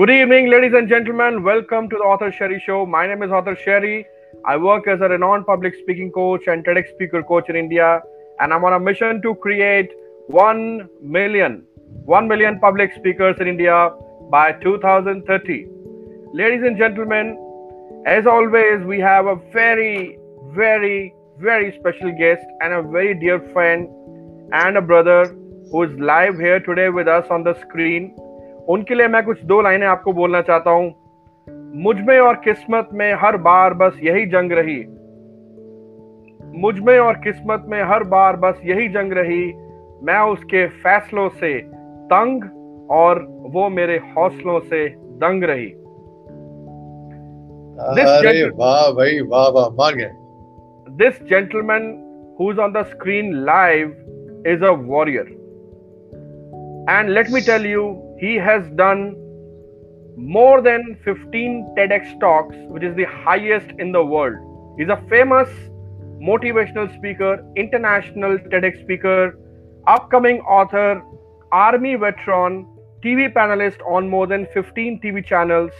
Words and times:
Good 0.00 0.08
evening, 0.08 0.48
ladies 0.48 0.72
and 0.72 0.88
gentlemen. 0.88 1.42
Welcome 1.42 1.90
to 1.90 1.96
the 1.98 2.02
Author 2.02 2.32
Sherry 2.32 2.58
Show. 2.64 2.86
My 2.86 3.06
name 3.06 3.22
is 3.22 3.30
Author 3.30 3.54
Sherry. 3.54 4.06
I 4.46 4.56
work 4.56 4.88
as 4.88 5.02
a 5.02 5.08
renowned 5.10 5.44
public 5.44 5.74
speaking 5.74 6.10
coach 6.10 6.46
and 6.46 6.64
TEDx 6.64 6.88
speaker 6.94 7.22
coach 7.22 7.50
in 7.50 7.54
India, 7.54 8.00
and 8.40 8.54
I'm 8.54 8.64
on 8.64 8.72
a 8.72 8.80
mission 8.80 9.20
to 9.20 9.34
create 9.34 9.90
1 10.28 10.88
million, 11.02 11.64
1 12.06 12.28
million 12.28 12.58
public 12.60 12.94
speakers 12.94 13.36
in 13.40 13.46
India 13.46 13.90
by 14.30 14.52
2030. 14.52 15.66
Ladies 16.32 16.62
and 16.62 16.78
gentlemen, 16.78 17.36
as 18.06 18.26
always, 18.26 18.82
we 18.86 19.00
have 19.00 19.26
a 19.26 19.36
very, 19.52 20.18
very, 20.54 21.14
very 21.36 21.76
special 21.78 22.10
guest 22.18 22.46
and 22.62 22.72
a 22.72 22.80
very 22.80 23.12
dear 23.20 23.38
friend 23.52 23.86
and 24.54 24.78
a 24.78 24.80
brother 24.80 25.36
who 25.70 25.82
is 25.82 26.00
live 26.00 26.38
here 26.38 26.58
today 26.58 26.88
with 26.88 27.06
us 27.06 27.26
on 27.30 27.44
the 27.44 27.54
screen. 27.60 28.16
उनके 28.70 28.94
लिए 28.94 29.08
मैं 29.08 29.22
कुछ 29.24 29.44
दो 29.44 29.60
लाइनें 29.62 29.86
आपको 29.86 30.12
बोलना 30.12 30.40
चाहता 30.42 30.70
हूँ। 30.70 30.94
मुझमें 31.82 32.18
और 32.20 32.34
किस्मत 32.34 32.88
में 32.92 33.14
हर 33.14 33.36
बार 33.36 33.74
बस 33.74 33.98
यही 34.02 34.26
जंग 34.26 34.52
रही। 34.52 34.78
मुझमें 36.60 36.98
और 36.98 37.14
किस्मत 37.14 37.64
में 37.68 37.82
हर 37.82 38.04
बार 38.04 38.36
बस 38.36 38.60
यही 38.64 38.88
जंग 38.88 39.12
रही। 39.12 39.44
मैं 40.02 40.20
उसके 40.32 40.66
फैसलों 40.66 41.28
से 41.28 41.58
तंग 42.12 42.44
और 42.90 43.26
वो 43.50 43.68
मेरे 43.68 43.96
हौसलों 44.16 44.60
से 44.60 44.88
दंग 45.24 45.44
रही। 45.44 45.70
अरे 47.80 48.48
वाह 48.48 48.90
भाई 48.92 49.20
वाह 49.20 49.48
वाह 49.48 49.68
मान 49.68 49.94
गए। 49.94 50.10
This 51.00 51.20
gentleman 51.28 51.84
who's 52.38 52.58
on 52.58 52.72
the 52.72 52.84
screen 52.94 53.28
live 53.44 53.92
is 54.46 54.62
a 54.62 54.72
warrior. 54.90 55.39
And 56.90 57.14
let 57.14 57.30
me 57.30 57.40
tell 57.40 57.64
you, 57.64 57.82
he 58.18 58.34
has 58.34 58.68
done 58.70 59.14
more 60.16 60.60
than 60.60 60.96
15 61.04 61.74
TEDx 61.78 62.18
talks, 62.18 62.56
which 62.66 62.82
is 62.82 62.96
the 62.96 63.04
highest 63.04 63.70
in 63.78 63.92
the 63.92 64.04
world. 64.04 64.74
He's 64.76 64.88
a 64.88 65.00
famous 65.08 65.48
motivational 66.20 66.92
speaker, 66.96 67.46
international 67.54 68.38
TEDx 68.38 68.82
speaker, 68.82 69.38
upcoming 69.86 70.40
author, 70.40 71.00
army 71.52 71.94
veteran, 71.94 72.66
TV 73.04 73.32
panelist 73.32 73.80
on 73.86 74.08
more 74.08 74.26
than 74.26 74.48
15 74.52 75.00
TV 75.00 75.24
channels. 75.24 75.70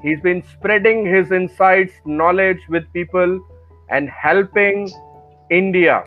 He's 0.00 0.22
been 0.22 0.42
spreading 0.50 1.04
his 1.04 1.30
insights, 1.30 1.92
knowledge 2.06 2.60
with 2.70 2.90
people 2.94 3.38
and 3.90 4.08
helping 4.08 4.90
India. 5.50 6.04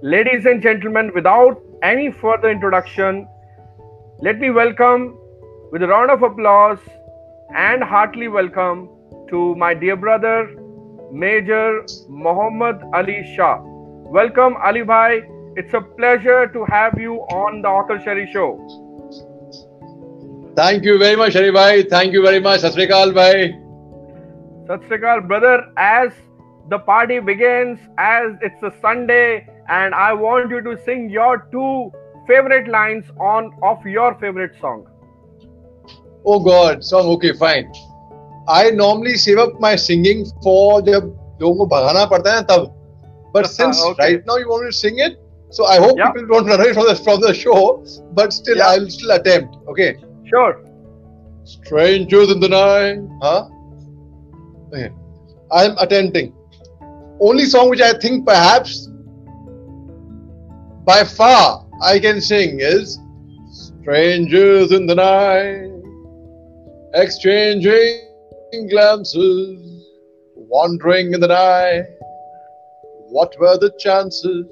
Ladies 0.00 0.46
and 0.46 0.62
gentlemen, 0.62 1.10
without 1.12 1.60
any 1.82 2.12
further 2.12 2.50
introduction, 2.50 3.26
let 4.24 4.38
me 4.38 4.48
welcome 4.48 5.18
with 5.70 5.82
a 5.82 5.86
round 5.86 6.10
of 6.10 6.22
applause 6.22 6.78
and 7.54 7.82
heartily 7.84 8.28
welcome 8.28 8.88
to 9.28 9.54
my 9.56 9.74
dear 9.74 9.96
brother, 9.96 10.48
Major 11.12 11.84
Muhammad 12.08 12.80
Ali 12.94 13.16
Shah. 13.36 13.58
Welcome, 14.18 14.54
Ali 14.64 14.80
Bhai. 14.82 15.24
It's 15.56 15.74
a 15.74 15.82
pleasure 15.82 16.46
to 16.54 16.64
have 16.64 16.98
you 16.98 17.16
on 17.40 17.60
the 17.60 17.68
Author 17.68 18.00
Sherry 18.02 18.30
Show. 18.32 18.48
Thank 20.56 20.84
you 20.84 20.96
very 20.98 21.16
much, 21.16 21.36
Ali 21.36 21.50
Bhai. 21.50 21.82
Thank 21.82 22.14
you 22.14 22.22
very 22.22 22.40
much. 22.40 22.62
Satsrikal 22.62 23.12
Bhai. 23.18 23.50
Satsrikal, 24.70 25.28
brother. 25.28 25.66
As 25.76 26.12
the 26.70 26.78
party 26.78 27.18
begins, 27.20 27.78
as 27.98 28.32
it's 28.40 28.62
a 28.62 28.72
Sunday, 28.80 29.46
and 29.68 29.94
I 29.94 30.14
want 30.14 30.48
you 30.48 30.62
to 30.62 30.78
sing 30.86 31.10
your 31.10 31.46
two 31.52 31.92
favorite 32.27 32.67
lines 32.67 33.05
on 33.19 33.51
of 33.63 33.85
your 33.85 34.15
favorite 34.15 34.51
song. 34.61 34.87
Oh 36.25 36.39
God, 36.39 36.83
song 36.83 37.07
okay, 37.15 37.33
fine. 37.33 37.71
I 38.47 38.71
normally 38.71 39.15
save 39.15 39.37
up 39.37 39.59
my 39.59 39.75
singing 39.75 40.25
for 40.43 40.81
जब 40.81 41.15
लोगों 41.41 41.55
को 41.55 41.65
भगाना 41.75 42.05
पड़ता 42.05 42.31
है 42.31 42.41
ना 42.41 42.47
तब. 42.51 42.75
But 43.33 43.47
since 43.47 43.81
okay. 43.85 44.03
right 44.03 44.25
now 44.25 44.37
you 44.37 44.49
want 44.49 44.63
me 44.63 44.71
to 44.71 44.75
sing 44.75 44.99
it, 44.99 45.19
so 45.51 45.65
I 45.65 45.77
hope 45.77 45.97
Yeah. 45.97 46.11
people 46.11 46.27
don't 46.27 46.47
run 46.47 46.59
away 46.59 46.73
from 46.73 46.87
the 46.87 46.95
from 46.95 47.21
the 47.21 47.33
show. 47.33 47.83
But 48.19 48.33
still, 48.33 48.57
Yeah. 48.57 48.69
I'll 48.69 48.89
still 48.89 49.11
attempt. 49.11 49.55
Okay. 49.67 49.95
Sure. 50.31 50.59
Strangers 51.43 52.31
in 52.31 52.39
the 52.39 52.49
night. 52.49 52.99
Huh? 53.21 53.47
Okay. 54.67 54.89
I'm 55.51 55.77
attempting. 55.77 56.33
Only 57.19 57.45
song 57.45 57.69
which 57.69 57.81
I 57.81 57.93
think 57.93 58.25
perhaps 58.25 58.87
by 60.85 61.03
far 61.03 61.62
I 61.82 61.98
can 61.98 62.20
sing 62.20 62.60
is 62.60 62.98
Strangers 63.84 64.72
in 64.72 64.86
the 64.86 64.94
night, 64.94 65.70
exchanging 66.94 68.00
glances, 68.70 69.86
wandering 70.34 71.12
in 71.12 71.20
the 71.20 71.28
night. 71.28 71.84
What 73.10 73.38
were 73.38 73.58
the 73.58 73.72
chances? 73.78 74.46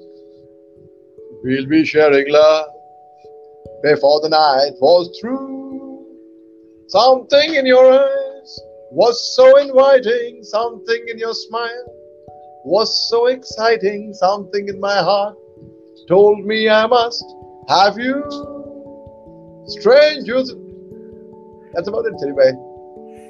We'll 1.43 1.67
be 1.67 1.85
sharing 1.87 2.31
love 2.31 2.67
before 3.83 4.21
the 4.21 4.29
night 4.29 4.73
was 4.81 5.09
through. 5.19 6.07
Something 6.89 7.55
in 7.55 7.65
your 7.65 7.91
eyes 7.91 8.61
was 8.91 9.35
so 9.35 9.57
inviting, 9.57 10.45
something 10.45 11.07
in 11.09 11.19
your 11.19 11.33
smile 11.33 11.87
was 12.67 13.09
so 13.09 13.29
exciting, 13.29 14.13
something 14.13 14.69
in 14.69 14.79
my 14.79 14.99
heart 14.99 15.37
told 16.13 16.45
me 16.45 16.69
I 16.69 16.87
must 16.87 17.25
have 17.69 17.99
you. 17.99 18.17
Strangers. 19.67 20.53
That's 21.73 21.89
about 21.89 22.05
it, 22.11 22.15
Chari. 22.23 22.51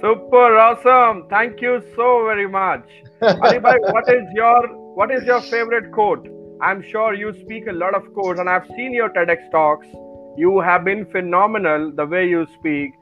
Super 0.00 0.58
awesome. 0.62 1.26
Thank 1.30 1.60
you 1.60 1.74
so 1.94 2.08
very 2.24 2.48
much. 2.48 2.88
Ali 3.22 3.60
bhai, 3.66 3.76
what 3.96 4.10
is 4.14 4.24
your 4.40 4.66
what 5.00 5.14
is 5.18 5.30
your 5.32 5.40
favorite 5.52 5.92
quote? 5.92 6.26
I'm 6.70 6.82
sure 6.90 7.14
you 7.14 7.32
speak 7.44 7.70
a 7.74 7.76
lot 7.84 7.94
of 8.00 8.10
quotes, 8.18 8.40
and 8.40 8.50
I've 8.56 8.66
seen 8.74 8.98
your 9.00 9.08
TEDx 9.10 9.48
talks. 9.52 9.86
You 10.42 10.58
have 10.72 10.84
been 10.90 11.06
phenomenal 11.14 11.88
the 12.02 12.10
way 12.16 12.26
you 12.34 12.44
speak. 12.58 13.00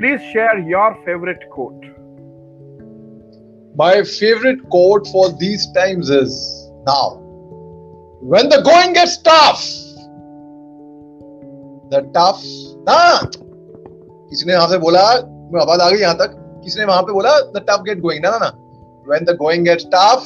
Please 0.00 0.28
share 0.32 0.58
your 0.74 0.90
favorite 1.06 1.48
quote. 1.52 1.88
My 3.86 3.96
favorite 4.18 4.68
quote 4.76 5.10
for 5.16 5.32
these 5.46 5.72
times 5.80 6.16
is 6.22 6.38
now 6.94 7.29
When 8.21 8.49
the 8.49 8.61
going 8.61 8.93
gets 8.93 9.17
tough, 9.21 9.63
the 11.91 12.01
tough. 12.13 12.41
हाँ 12.89 13.29
किसी 14.29 14.45
ने 14.45 14.53
यहाँ 14.53 14.67
से 14.69 14.77
बोला 14.77 15.01
मैं 15.53 15.61
आवाज 15.61 15.79
आ 15.81 15.89
गई 15.89 15.99
यहाँ 16.01 16.15
तक 16.17 16.35
किसी 16.63 16.79
ने 16.79 16.85
वहां 16.85 17.03
पे 17.03 17.13
बोला 17.13 17.31
द 17.55 17.65
टफ 17.69 17.83
गेट 17.85 17.99
गोइंग 18.01 18.23
ना 18.25 18.29
ना 18.31 18.37
ना 18.43 18.51
when 19.09 19.25
the 19.29 19.33
going 19.41 19.63
gets 19.67 19.85
tough 19.95 20.25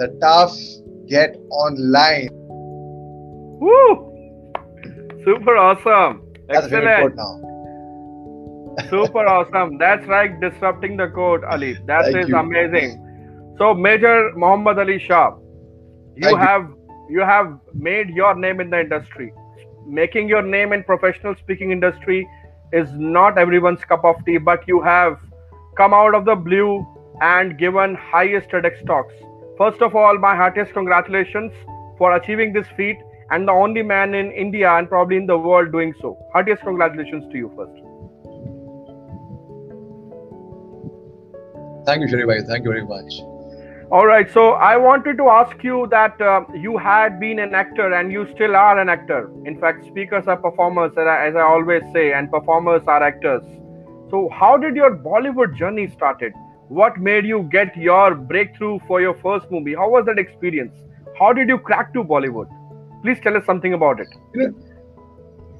the 0.00 0.08
tough 0.24 0.56
get 1.12 1.36
online 1.62 2.28
Woo! 3.62 3.86
Super 5.24 5.56
awesome. 5.56 6.22
that's 6.48 6.66
a 6.66 6.70
favorite 6.70 7.00
quote 7.00 7.12
Excellent. 7.12 7.16
now 7.16 7.48
Super 8.90 9.26
awesome. 9.26 9.76
That's 9.78 10.06
like 10.06 10.40
disrupting 10.40 10.96
the 10.96 11.08
code, 11.08 11.42
Ali. 11.52 11.76
That 11.86 12.06
is 12.08 12.14
Thank 12.14 12.28
you. 12.28 12.36
amazing. 12.36 12.92
So, 13.58 13.74
Major 13.74 14.30
Muhammad 14.36 14.78
Ali 14.78 15.00
Shah, 15.00 15.32
you 16.15 16.29
you. 16.29 16.35
have 16.35 16.71
you 17.09 17.19
have 17.21 17.59
made 17.73 18.09
your 18.09 18.33
name 18.35 18.59
in 18.59 18.69
the 18.69 18.79
industry. 18.79 19.33
Making 19.85 20.29
your 20.29 20.41
name 20.41 20.73
in 20.73 20.83
professional 20.83 21.35
speaking 21.35 21.71
industry 21.71 22.27
is 22.71 22.89
not 22.93 23.37
everyone's 23.37 23.83
cup 23.83 24.05
of 24.05 24.15
tea, 24.25 24.37
but 24.37 24.67
you 24.67 24.81
have 24.81 25.19
come 25.77 25.93
out 25.93 26.15
of 26.15 26.25
the 26.25 26.35
blue 26.35 26.85
and 27.21 27.57
given 27.57 27.95
highest 27.95 28.49
TEDx 28.49 28.85
talks. 28.85 29.13
First 29.57 29.81
of 29.81 29.95
all, 29.95 30.17
my 30.17 30.35
heartiest 30.35 30.73
congratulations 30.73 31.51
for 31.97 32.15
achieving 32.15 32.53
this 32.53 32.67
feat 32.77 32.97
and 33.31 33.47
the 33.47 33.51
only 33.51 33.83
man 33.83 34.13
in 34.13 34.31
India 34.31 34.71
and 34.71 34.87
probably 34.87 35.17
in 35.17 35.25
the 35.25 35.37
world 35.37 35.71
doing 35.71 35.93
so. 36.01 36.17
Heartiest 36.33 36.63
congratulations 36.63 37.31
to 37.31 37.37
you 37.37 37.51
first. 37.55 37.83
thank 41.85 42.01
you 42.01 42.07
Shari 42.07 42.25
bhai 42.25 42.41
thank 42.49 42.63
you 42.63 42.71
very 42.71 42.85
much 42.85 43.32
All 43.93 44.07
right. 44.07 44.29
So 44.33 44.53
I 44.53 44.75
wanted 44.75 45.17
to 45.17 45.27
ask 45.29 45.63
you 45.63 45.87
that 45.91 46.19
uh, 46.19 46.45
you 46.55 46.79
had 46.79 47.19
been 47.19 47.37
an 47.37 47.53
actor 47.53 47.93
and 47.93 48.11
you 48.11 48.25
still 48.33 48.55
are 48.55 48.79
an 48.79 48.89
actor. 48.89 49.29
In 49.45 49.59
fact, 49.59 49.85
speakers 49.85 50.25
are 50.25 50.35
performers, 50.35 50.93
as 50.97 51.35
I, 51.35 51.41
always 51.41 51.83
say, 51.93 52.11
and 52.11 52.31
performers 52.31 52.81
are 52.87 53.03
actors. 53.03 53.43
So 54.09 54.29
how 54.33 54.57
did 54.57 54.75
your 54.75 54.97
Bollywood 54.97 55.55
journey 55.55 55.87
started? 55.89 56.33
What 56.69 56.97
made 56.97 57.27
you 57.27 57.43
get 57.51 57.77
your 57.77 58.15
breakthrough 58.15 58.79
for 58.87 58.99
your 58.99 59.13
first 59.21 59.51
movie? 59.51 59.75
How 59.75 59.91
was 59.91 60.07
that 60.07 60.17
experience? 60.17 60.73
How 61.19 61.31
did 61.31 61.47
you 61.47 61.59
crack 61.59 61.93
to 61.93 62.03
Bollywood? 62.03 62.49
Please 63.03 63.19
tell 63.21 63.37
us 63.37 63.45
something 63.45 63.75
about 63.75 63.99
it. 63.99 64.07
You 64.33 64.55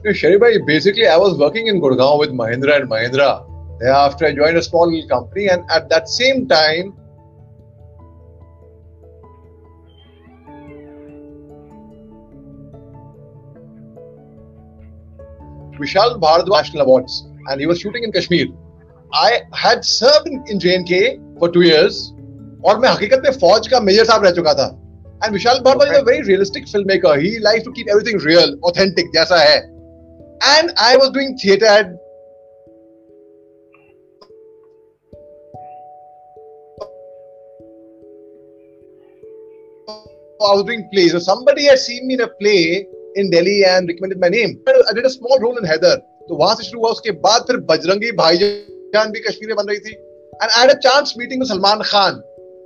know, 0.04 0.40
bhai, 0.40 0.58
basically, 0.66 1.08
I 1.08 1.18
was 1.18 1.38
working 1.38 1.68
in 1.68 1.80
Gurgaon 1.80 2.18
with 2.18 2.32
Mahindra 2.32 2.82
and 2.82 2.90
Mahindra. 2.90 3.48
Thereafter, 3.80 4.26
I 4.26 4.34
joined 4.34 4.58
a 4.58 4.64
small 4.64 4.92
little 4.92 5.08
company, 5.08 5.50
and 5.50 5.64
at 5.70 5.88
that 5.90 6.10
same 6.10 6.48
time, 6.48 6.98
Vishal 15.80 16.20
Bharadwaj 16.20 16.58
National 16.58 16.84
Awards. 16.84 17.24
and 17.50 17.60
he 17.60 17.68
was 17.68 17.80
shooting 17.80 18.04
in 18.04 18.12
Kashmir. 18.12 18.48
I 19.14 19.42
had 19.54 19.86
served 19.86 20.28
in, 20.28 20.44
in 20.48 20.60
J&K 20.60 21.20
for 21.40 21.50
two 21.50 21.62
years 21.62 22.10
और 22.66 22.78
मैं 22.80 22.90
हकीकत 22.90 23.22
में 23.24 23.32
फौज 23.40 23.68
का 23.68 23.80
major 23.80 24.06
साहब 24.06 24.24
रह 24.26 24.32
चुका 24.36 24.54
था 24.60 24.68
and 25.24 25.34
Vishal 25.34 25.60
Bhardwaj 25.66 25.90
is 25.90 25.96
a 25.96 26.04
very 26.10 26.22
realistic 26.28 26.68
film 26.68 26.88
maker 26.88 27.20
he 27.20 27.32
like 27.48 27.64
to 27.66 27.72
keep 27.72 27.90
everything 27.90 28.22
real 28.26 28.58
authentic 28.70 29.12
जैसा 29.16 29.40
है 29.42 29.58
and 29.58 30.72
I 30.86 30.96
was 31.04 31.12
doing 31.18 31.38
theatre 31.44 31.78
at 31.80 32.00
I 40.46 40.48
was 40.56 40.64
doing 40.68 40.82
plays. 40.94 41.12
So 41.14 41.20
somebody 41.26 41.68
had 41.68 41.80
seen 41.82 42.08
me 42.08 42.16
in 42.16 42.22
a 42.22 42.28
play 42.40 42.88
in 43.16 43.30
Delhi 43.30 43.64
and 43.66 43.88
recommended 43.88 44.20
my 44.20 44.30
name. 44.30 44.60
I 44.68 44.94
did 44.94 45.06
a 45.06 45.10
small 45.10 45.40
role 45.40 45.58
in 45.58 45.66
Heather. 45.66 45.96
तो 46.28 46.36
वहाँ 46.36 46.56
से 46.56 46.64
शुरू 46.64 46.82
हुआ 46.82 46.90
उसके 46.92 47.12
बाद 47.24 47.42
फिर 47.48 47.58
बजरंगी 47.70 48.12
भाईजान 48.18 49.12
भी 49.12 49.20
कश्मीर 49.20 49.50
में 49.50 49.56
बन 49.58 49.68
रही 49.70 49.80
थी 49.80 49.92
and 49.92 50.50
I 50.50 50.62
had 50.62 50.70
a 50.72 50.80
chance 50.84 51.14
meeting 51.18 51.42
with 51.42 51.50
Salman 51.50 51.82
Khan 51.86 52.22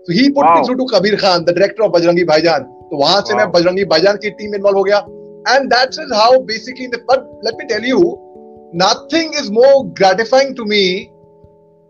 So 0.06 0.14
he 0.14 0.30
put 0.30 0.46
wow. 0.46 0.56
me 0.56 0.66
through 0.66 0.78
to 0.78 0.86
Kabir 0.86 1.18
Khan, 1.18 1.44
the 1.44 1.54
director 1.54 1.84
of 1.84 1.92
Bajrangi 1.92 2.24
Bhaijan. 2.28 2.68
तो 2.90 2.98
वहाँ 2.98 3.22
से 3.22 3.34
wow. 3.34 3.40
मैं 3.40 3.52
बजरंगी 3.52 3.84
भाईजान 3.86 4.18
की 4.18 4.30
टीम 4.32 4.54
इन्वॉल्व 4.56 4.78
हो 4.78 4.84
गया 4.84 4.98
and 5.48 5.66
that's 5.72 6.00
is 6.00 6.14
how 6.14 6.38
basically 6.44 6.88
but 7.10 7.26
let 7.46 7.56
me 7.60 7.66
tell 7.72 7.86
you 7.86 8.00
nothing 8.76 9.36
is 9.40 9.50
more 9.52 9.74
gratifying 10.00 10.56
to 10.58 10.66
me 10.66 10.84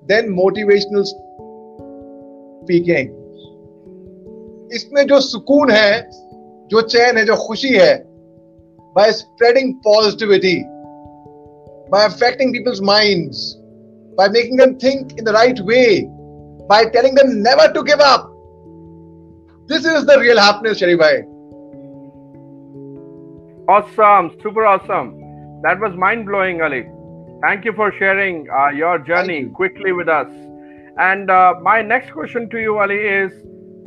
than 0.03 0.29
motivational 0.39 1.03
speaking 2.63 3.07
इसमें 4.75 5.05
जो 5.07 5.19
सुकून 5.21 5.71
है 5.71 5.91
जो 6.71 6.81
चैन 6.93 7.17
है 7.17 7.25
जो 7.25 7.35
खुशी 7.45 7.73
है 7.75 7.93
by 8.97 9.11
spreading 9.11 9.79
positivity 9.87 10.57
by 11.91 12.05
affecting 12.05 12.51
people's 12.51 12.81
minds 12.81 13.41
by 14.17 14.27
making 14.27 14.57
them 14.57 14.77
think 14.79 15.17
in 15.17 15.23
the 15.23 15.33
right 15.33 15.59
way 15.71 16.09
by 16.67 16.83
telling 16.85 17.15
them 17.15 17.41
never 17.41 17.71
to 17.73 17.83
give 17.83 17.99
up. 17.99 18.33
This 19.67 19.85
is 19.85 20.05
the 20.05 20.17
real 20.19 20.39
happiness, 20.39 20.79
Sharif 20.79 20.99
bhai. 20.99 21.23
Awesome, 23.69 24.31
super 24.41 24.65
awesome. 24.65 25.13
That 25.61 25.79
was 25.79 25.95
mind 25.95 26.25
blowing, 26.25 26.61
Ali. 26.61 26.85
Thank 27.41 27.65
you 27.65 27.73
for 27.73 27.91
sharing 27.99 28.47
uh, 28.49 28.69
your 28.69 28.99
journey 28.99 29.39
you. 29.41 29.49
quickly 29.51 29.91
with 29.91 30.09
us. 30.09 30.27
And 30.97 31.29
uh, 31.29 31.55
my 31.61 31.81
next 31.81 32.11
question 32.11 32.49
to 32.49 32.57
you, 32.59 32.77
Ali, 32.79 32.95
is 32.95 33.31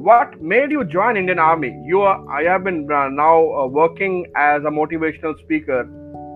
what 0.03 0.41
made 0.41 0.71
you 0.71 0.83
join 0.83 1.19
Indian 1.19 1.39
Army? 1.39 1.79
You 1.85 2.01
are, 2.01 2.19
I 2.31 2.45
have 2.45 2.65
been 2.65 2.91
uh, 2.91 3.09
now 3.09 3.53
uh, 3.53 3.67
working 3.67 4.25
as 4.35 4.63
a 4.65 4.71
motivational 4.71 5.39
speaker. 5.39 5.87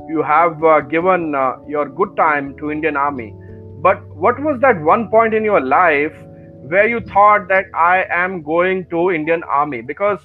You 0.06 0.22
have 0.22 0.62
uh, 0.62 0.81
given 0.81 1.32
your 1.66 1.88
good 1.88 2.14
time 2.14 2.55
to 2.58 2.70
Indian 2.70 2.94
Army. 2.96 3.34
But 3.81 4.06
what 4.08 4.38
was 4.40 4.61
that 4.61 4.81
one 4.82 5.08
point 5.08 5.32
in 5.32 5.44
your 5.44 5.62
life 5.62 6.12
where 6.72 6.87
you 6.87 7.00
thought 7.00 7.49
that 7.49 7.64
I 7.75 8.05
am 8.11 8.43
going 8.43 8.87
to 8.90 9.11
Indian 9.12 9.43
Army 9.44 9.81
because 9.81 10.19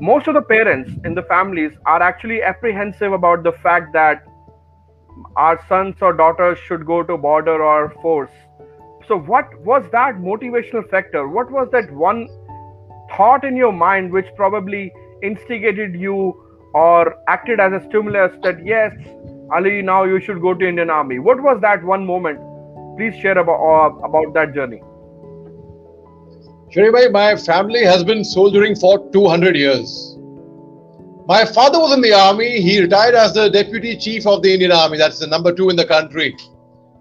most 0.00 0.26
of 0.26 0.34
the 0.34 0.42
parents 0.42 0.90
in 1.04 1.14
the 1.14 1.22
families 1.22 1.72
are 1.86 2.02
actually 2.02 2.42
apprehensive 2.42 3.12
about 3.12 3.44
the 3.44 3.52
fact 3.52 3.92
that 3.92 4.24
our 5.36 5.64
sons 5.68 5.94
or 6.00 6.12
daughters 6.12 6.58
should 6.58 6.86
go 6.86 7.04
to 7.04 7.16
border 7.16 7.62
or 7.62 7.90
force 8.02 8.30
so 9.10 9.18
what 9.30 9.54
was 9.68 9.86
that 9.92 10.18
motivational 10.24 10.88
factor 10.90 11.22
what 11.36 11.50
was 11.50 11.70
that 11.72 11.92
one 12.02 12.18
thought 13.14 13.46
in 13.48 13.56
your 13.60 13.72
mind 13.72 14.12
which 14.16 14.28
probably 14.36 14.82
instigated 15.30 15.96
you 16.02 16.18
or 16.82 17.16
acted 17.28 17.62
as 17.64 17.72
a 17.78 17.80
stimulus 17.88 18.36
that 18.44 18.60
yes 18.64 18.92
ali 19.56 19.72
now 19.88 20.04
you 20.12 20.20
should 20.26 20.40
go 20.44 20.52
to 20.60 20.68
indian 20.68 20.94
army 20.98 21.18
what 21.30 21.42
was 21.48 21.60
that 21.66 21.82
one 21.92 22.06
moment 22.06 22.46
please 22.96 23.18
share 23.24 23.36
about, 23.38 23.66
uh, 23.72 23.90
about 24.10 24.32
that 24.38 24.54
journey 24.54 24.80
Sharif 26.72 27.12
my 27.12 27.34
family 27.34 27.84
has 27.84 28.04
been 28.04 28.24
soldiering 28.24 28.76
for 28.76 29.10
200 29.12 29.56
years. 29.56 30.16
My 31.26 31.44
father 31.44 31.80
was 31.80 31.92
in 31.92 32.00
the 32.00 32.12
army. 32.12 32.60
He 32.60 32.80
retired 32.80 33.16
as 33.16 33.34
the 33.34 33.48
deputy 33.50 33.96
chief 33.96 34.24
of 34.24 34.42
the 34.44 34.52
Indian 34.54 34.70
Army. 34.70 34.96
That's 34.96 35.18
the 35.18 35.26
number 35.26 35.52
two 35.52 35.68
in 35.70 35.74
the 35.74 35.84
country. 35.84 36.36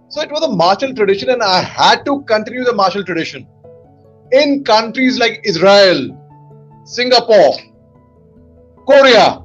So 0.09 0.21
it 0.21 0.31
was 0.31 0.43
a 0.43 0.47
martial 0.47 0.93
tradition, 0.93 1.29
and 1.29 1.41
I 1.43 1.61
had 1.61 2.03
to 2.05 2.21
continue 2.23 2.63
the 2.63 2.73
martial 2.73 3.03
tradition. 3.03 3.47
In 4.31 4.63
countries 4.63 5.19
like 5.19 5.41
Israel, 5.43 5.99
Singapore, 6.83 7.57
Korea, 8.87 9.43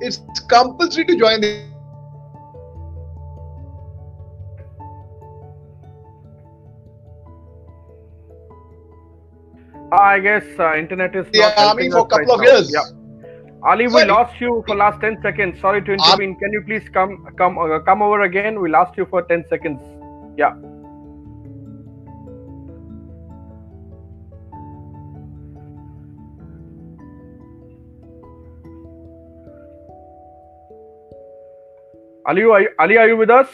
it's 0.00 0.20
compulsory 0.50 1.06
to 1.06 1.16
join 1.16 1.40
the 1.40 1.66
I 9.92 10.18
guess 10.18 10.44
uh, 10.58 10.74
internet 10.76 11.14
is 11.14 11.26
yeah, 11.32 11.54
I 11.56 11.74
mean 11.74 11.90
for 11.92 11.98
a 12.00 12.06
couple 12.06 12.18
right 12.18 12.34
of 12.34 12.40
now. 12.40 12.46
years. 12.52 12.72
Yeah. 12.72 12.95
Ali, 13.66 13.88
we 13.88 14.04
lost 14.04 14.40
you 14.40 14.62
for 14.64 14.76
last 14.76 15.00
10 15.00 15.20
seconds. 15.22 15.60
Sorry 15.60 15.82
to 15.82 15.92
intervene. 15.92 16.36
Can 16.38 16.52
you 16.52 16.62
please 16.66 16.88
come 16.96 17.26
come 17.36 17.58
uh, 17.58 17.80
come 17.80 18.00
over 18.00 18.22
again? 18.22 18.60
We 18.60 18.70
lost 18.70 18.96
you 18.96 19.06
for 19.06 19.22
10 19.22 19.44
seconds. 19.48 19.80
Yeah. 20.38 20.54
Ali, 32.28 32.42
are 32.44 32.60
you, 32.60 32.70
Ali, 32.78 32.98
are 32.98 33.08
you 33.08 33.16
with 33.16 33.30
us? 33.30 33.48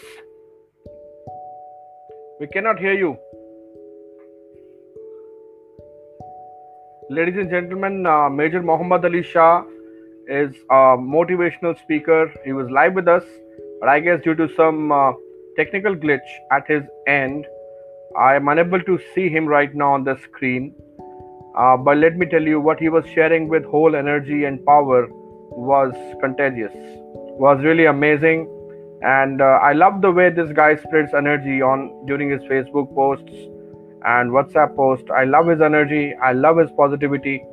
We 2.39 2.49
cannot 2.49 2.79
hear 2.79 2.93
you. 2.93 3.17
ladies 7.17 7.37
and 7.37 7.51
gentlemen, 7.51 8.07
uh, 8.07 8.31
Major 8.31 8.63
Muhammad 8.63 9.05
Ali 9.05 9.23
Shah 9.23 9.65
is 10.29 10.55
a 10.71 10.97
motivational 10.97 11.79
speaker. 11.79 12.33
He 12.45 12.53
was 12.53 12.71
live 12.71 12.95
with 12.95 13.09
us, 13.09 13.25
but 13.81 13.89
I 13.89 14.01
guess 14.01 14.23
due 14.23 14.35
to 14.35 14.49
some 14.55 14.93
uh, 14.93 15.13
technical 15.57 15.95
glitch 15.95 16.31
at 16.51 16.67
his 16.69 16.83
end, 17.07 17.47
I 18.19 18.35
am 18.35 18.49
unable 18.49 18.81
to 18.83 18.99
see 19.15 19.29
him 19.29 19.47
right 19.47 19.75
now 19.75 19.95
on 19.95 20.05
the 20.05 20.19
screen. 20.25 20.75
Uh, 21.57 21.77
but 21.77 21.99
let 21.99 22.17
me 22.17 22.27
tell 22.27 22.43
you, 22.43 22.61
what 22.61 22.79
he 22.79 22.89
was 22.89 23.05
sharing 23.15 23.49
with 23.49 23.65
whole 23.65 23.95
energy 23.95 24.45
and 24.45 24.65
power 24.65 25.09
was 25.11 25.93
contagious, 26.21 26.73
was 26.75 27.63
really 27.63 27.87
amazing. 27.87 28.49
And 29.03 29.43
uh, 29.43 29.59
I 29.63 29.73
love 29.73 30.01
the 30.01 30.11
way 30.11 30.31
this 30.31 30.53
guy 30.53 30.77
spreads 30.77 31.13
energy 31.13 31.61
on 31.61 32.07
during 32.07 32.31
his 32.31 32.43
Facebook 32.43 32.95
posts 32.95 33.33
and 34.05 34.31
WhatsApp 34.31 34.77
post. 34.77 35.11
I 35.11 35.25
love 35.25 35.49
his 35.49 35.61
energy. 35.61 36.15
I 36.23 36.33
love 36.33 36.59
his 36.59 36.71
positivity. 36.77 37.45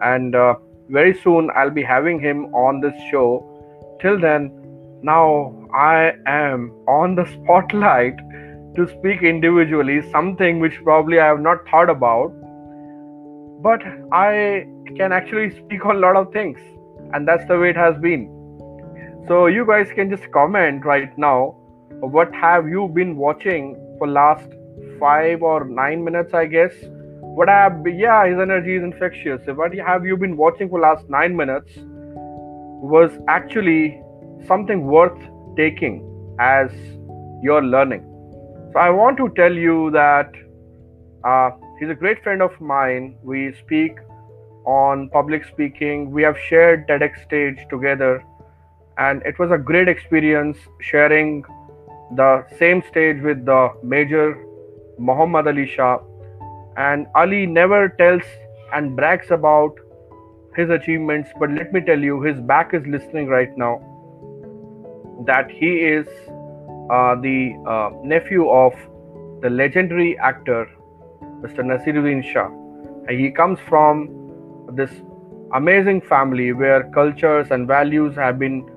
And 0.00 0.34
uh, 0.34 0.54
very 0.88 1.14
soon 1.22 1.50
I'll 1.54 1.70
be 1.70 1.82
having 1.82 2.20
him 2.20 2.46
on 2.54 2.80
this 2.80 2.94
show. 3.10 3.98
Till 4.00 4.18
then, 4.20 4.50
now 5.02 5.54
I 5.74 6.12
am 6.26 6.70
on 6.88 7.14
the 7.14 7.26
spotlight 7.26 8.16
to 8.76 8.88
speak 8.88 9.22
individually, 9.22 10.02
something 10.10 10.60
which 10.60 10.74
probably 10.82 11.18
I 11.18 11.26
have 11.26 11.40
not 11.40 11.68
thought 11.70 11.90
about. 11.90 12.32
But 13.60 13.82
I 14.12 14.66
can 14.96 15.12
actually 15.12 15.50
speak 15.56 15.84
on 15.84 15.96
a 15.96 15.98
lot 15.98 16.16
of 16.16 16.32
things, 16.32 16.58
and 17.12 17.26
that's 17.26 17.46
the 17.46 17.58
way 17.58 17.70
it 17.70 17.76
has 17.76 17.96
been. 17.98 18.34
So 19.26 19.46
you 19.46 19.66
guys 19.66 19.88
can 19.94 20.10
just 20.10 20.30
comment 20.32 20.84
right 20.84 21.16
now. 21.18 21.56
What 22.00 22.32
have 22.34 22.68
you 22.68 22.88
been 22.88 23.16
watching 23.16 23.76
for 23.98 24.06
last 24.06 24.48
five 24.98 25.42
or 25.42 25.64
nine 25.64 26.04
minutes, 26.04 26.34
I 26.34 26.46
guess. 26.46 26.72
What 27.38 27.48
I, 27.48 27.70
yeah, 27.86 28.26
his 28.26 28.40
energy 28.40 28.74
is 28.74 28.82
infectious. 28.82 29.40
What 29.46 29.72
have 29.72 30.04
you 30.04 30.16
been 30.16 30.36
watching 30.36 30.68
for 30.68 30.80
last 30.80 31.08
nine 31.08 31.36
minutes 31.36 31.70
was 31.76 33.12
actually 33.28 34.02
something 34.48 34.84
worth 34.84 35.16
taking 35.56 35.94
as 36.40 36.68
your 37.40 37.62
learning. 37.62 38.02
So 38.72 38.80
I 38.80 38.90
want 38.90 39.18
to 39.18 39.28
tell 39.36 39.52
you 39.52 39.92
that 39.92 40.32
uh, 41.22 41.50
he's 41.78 41.88
a 41.90 41.94
great 41.94 42.24
friend 42.24 42.42
of 42.42 42.60
mine. 42.60 43.16
We 43.22 43.54
speak 43.60 43.92
on 44.66 45.08
public 45.10 45.44
speaking. 45.44 46.10
We 46.10 46.24
have 46.24 46.36
shared 46.48 46.88
TEDx 46.88 47.22
stage 47.24 47.64
together, 47.70 48.20
and 48.98 49.22
it 49.22 49.38
was 49.38 49.52
a 49.52 49.58
great 49.58 49.86
experience 49.86 50.58
sharing 50.80 51.44
the 52.16 52.44
same 52.58 52.82
stage 52.90 53.22
with 53.22 53.44
the 53.46 53.70
major 53.84 54.44
Muhammad 54.98 55.46
Ali 55.46 55.68
Shah, 55.68 55.98
and 56.86 57.06
Ali 57.14 57.44
never 57.46 57.88
tells 58.00 58.22
and 58.72 58.94
brags 58.96 59.30
about 59.30 59.74
his 60.56 60.70
achievements, 60.70 61.30
but 61.40 61.50
let 61.50 61.72
me 61.72 61.80
tell 61.80 61.98
you, 61.98 62.22
his 62.22 62.40
back 62.40 62.74
is 62.74 62.86
listening 62.86 63.26
right 63.26 63.56
now. 63.56 63.74
That 65.26 65.50
he 65.50 65.70
is 65.90 66.06
uh, 66.90 67.14
the 67.16 67.54
uh, 67.66 67.90
nephew 68.02 68.48
of 68.48 68.72
the 69.42 69.50
legendary 69.50 70.18
actor 70.18 70.68
Mr. 71.42 71.64
Naseeruddin 71.70 72.24
Shah. 72.32 72.48
And 73.08 73.20
he 73.20 73.30
comes 73.30 73.58
from 73.68 74.08
this 74.74 74.90
amazing 75.54 76.00
family 76.02 76.52
where 76.52 76.84
cultures 76.90 77.48
and 77.50 77.66
values 77.66 78.14
have 78.16 78.38
been 78.38 78.68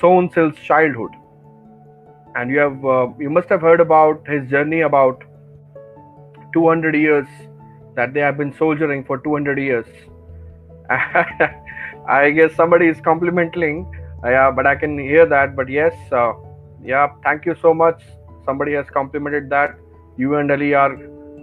sown 0.00 0.30
since 0.34 0.56
childhood. 0.70 1.20
and 2.38 2.50
you 2.52 2.58
have 2.58 2.84
uh, 2.92 3.08
you 3.24 3.30
must 3.34 3.50
have 3.54 3.60
heard 3.64 3.80
about 3.82 4.30
his 4.30 4.46
journey 4.52 4.80
about 4.86 5.20
200 6.54 6.94
years 6.94 7.26
that 7.96 8.14
they 8.14 8.20
have 8.20 8.38
been 8.38 8.54
soldiering 8.56 9.04
for 9.04 9.18
200 9.18 9.58
years. 9.58 9.86
I 12.08 12.30
guess 12.30 12.54
somebody 12.54 12.86
is 12.86 13.00
complimenting, 13.00 13.90
yeah, 14.24 14.50
but 14.50 14.66
I 14.66 14.74
can 14.76 14.98
hear 14.98 15.26
that. 15.26 15.56
But 15.56 15.68
yes, 15.68 15.94
uh, 16.12 16.32
yeah, 16.82 17.08
thank 17.22 17.46
you 17.46 17.56
so 17.60 17.72
much. 17.72 18.02
Somebody 18.44 18.72
has 18.72 18.86
complimented 18.90 19.48
that. 19.50 19.76
You 20.16 20.36
and 20.36 20.50
Ali 20.50 20.74
are 20.74 20.96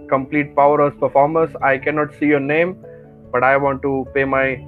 complete 0.08 0.54
powerhouse 0.54 0.94
performers. 0.98 1.50
I 1.62 1.78
cannot 1.78 2.14
see 2.18 2.26
your 2.26 2.40
name, 2.40 2.84
but 3.32 3.42
I 3.42 3.56
want 3.56 3.82
to 3.82 4.06
pay 4.14 4.24
my 4.24 4.64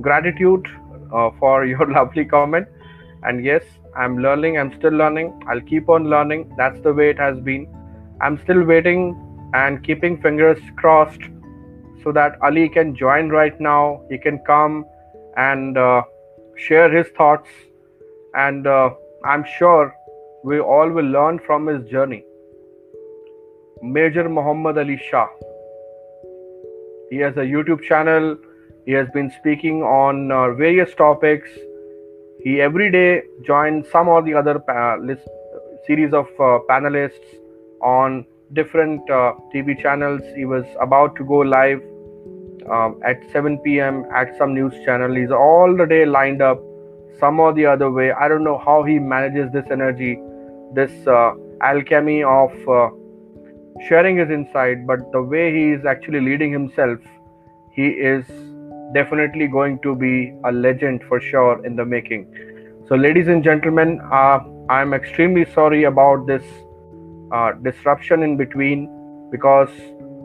gratitude 0.00 0.66
uh, 1.12 1.30
for 1.38 1.64
your 1.74 1.86
lovely 1.90 2.24
comment. 2.24 2.66
And 3.22 3.44
yes, 3.44 3.62
I'm 3.96 4.18
learning. 4.18 4.58
I'm 4.58 4.74
still 4.78 4.92
learning. 4.92 5.42
I'll 5.48 5.60
keep 5.60 5.88
on 5.88 6.10
learning. 6.10 6.52
That's 6.56 6.80
the 6.80 6.92
way 6.92 7.10
it 7.10 7.18
has 7.18 7.38
been. 7.40 7.68
I'm 8.20 8.40
still 8.42 8.62
waiting 8.64 9.14
and 9.54 9.82
keeping 9.82 10.20
fingers 10.20 10.58
crossed 10.76 11.22
so 12.02 12.12
that 12.12 12.38
Ali 12.42 12.68
can 12.68 12.94
join 12.94 13.28
right 13.28 13.58
now. 13.60 14.02
He 14.10 14.18
can 14.18 14.38
come 14.46 14.84
and 15.36 15.76
uh, 15.76 16.02
share 16.56 16.90
his 16.90 17.08
thoughts, 17.16 17.48
and 18.34 18.66
uh, 18.66 18.90
I'm 19.24 19.44
sure 19.58 19.94
we 20.44 20.60
all 20.60 20.88
will 20.88 21.04
learn 21.04 21.38
from 21.38 21.66
his 21.66 21.88
journey. 21.88 22.24
Major 23.82 24.28
Muhammad 24.28 24.78
Ali 24.78 25.00
Shah. 25.10 25.26
He 27.10 27.18
has 27.18 27.36
a 27.36 27.46
YouTube 27.54 27.82
channel. 27.82 28.36
He 28.84 28.92
has 28.92 29.08
been 29.12 29.30
speaking 29.30 29.82
on 29.82 30.30
uh, 30.30 30.52
various 30.54 30.94
topics. 30.94 31.48
He 32.42 32.60
every 32.60 32.90
day 32.90 33.22
joins 33.44 33.88
some 33.90 34.08
or 34.08 34.22
the 34.22 34.34
other 34.34 34.58
pa- 34.58 34.96
list, 35.00 35.28
series 35.86 36.12
of 36.12 36.26
uh, 36.38 36.60
panelists 36.70 37.36
on 37.80 38.24
different 38.52 39.08
uh, 39.10 39.34
TV 39.54 39.80
channels. 39.80 40.22
He 40.36 40.44
was 40.44 40.64
about 40.80 41.16
to 41.16 41.24
go 41.24 41.38
live 41.38 41.82
um, 42.70 43.00
at 43.04 43.22
7 43.32 43.58
p.m. 43.58 44.04
at 44.14 44.36
some 44.38 44.54
news 44.54 44.74
channel. 44.84 45.14
He's 45.14 45.30
all 45.30 45.76
the 45.76 45.86
day 45.86 46.04
lined 46.04 46.42
up, 46.42 46.60
some 47.18 47.40
or 47.40 47.52
the 47.52 47.66
other 47.66 47.90
way. 47.90 48.12
I 48.12 48.28
don't 48.28 48.44
know 48.44 48.58
how 48.58 48.82
he 48.82 48.98
manages 48.98 49.52
this 49.52 49.66
energy, 49.70 50.18
this 50.74 51.06
uh, 51.06 51.34
alchemy 51.62 52.22
of 52.22 52.50
uh, 52.68 52.90
sharing 53.88 54.18
his 54.18 54.30
insight, 54.30 54.86
but 54.86 55.12
the 55.12 55.22
way 55.22 55.52
he 55.52 55.72
is 55.72 55.84
actually 55.84 56.20
leading 56.20 56.52
himself, 56.52 56.98
he 57.72 57.88
is 57.88 58.24
definitely 58.94 59.46
going 59.46 59.78
to 59.80 59.94
be 59.94 60.34
a 60.44 60.52
legend 60.52 61.02
for 61.08 61.20
sure 61.20 61.64
in 61.66 61.76
the 61.76 61.84
making. 61.84 62.26
So, 62.88 62.94
ladies 62.94 63.28
and 63.28 63.42
gentlemen, 63.42 64.00
uh, 64.12 64.38
I'm 64.70 64.94
extremely 64.94 65.44
sorry 65.52 65.84
about 65.84 66.26
this 66.26 66.44
uh, 67.32 67.52
disruption 67.62 68.22
in 68.22 68.36
between 68.36 68.88
because 69.30 69.68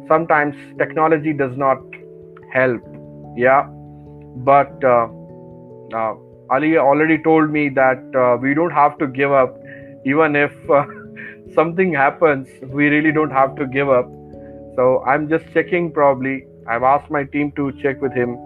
sometimes 0.08 0.56
technology 0.78 1.34
does 1.34 1.56
not 1.58 1.80
help. 2.54 2.82
Yeah, 3.36 3.64
but 4.52 4.84
uh, 4.84 5.08
uh, 5.94 6.14
Ali 6.50 6.78
already 6.78 7.18
told 7.18 7.50
me 7.50 7.70
that 7.70 8.04
uh, 8.16 8.38
we 8.38 8.54
don't 8.54 8.72
have 8.72 8.98
to 9.00 9.08
give 9.08 9.32
up, 9.32 9.58
even 10.06 10.36
if 10.36 10.52
uh, 10.70 10.86
something 11.54 11.94
happens. 11.94 12.48
We 12.62 12.88
really 12.88 13.12
don't 13.12 13.32
have 13.32 13.56
to 13.56 13.66
give 13.66 13.90
up. 13.90 14.10
So 14.76 15.04
I'm 15.06 15.30
just 15.30 15.46
checking. 15.54 15.92
Probably 15.92 16.46
I've 16.68 16.84
asked 16.84 17.10
my 17.10 17.24
team 17.24 17.52
to 17.54 17.72
check 17.82 18.02
with 18.02 18.14
him 18.14 18.38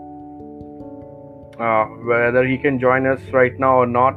uh, 1.60 1.86
whether 2.12 2.46
he 2.46 2.58
can 2.58 2.80
join 2.80 3.06
us 3.06 3.22
right 3.32 3.58
now 3.60 3.78
or 3.78 3.88
not. 3.88 4.16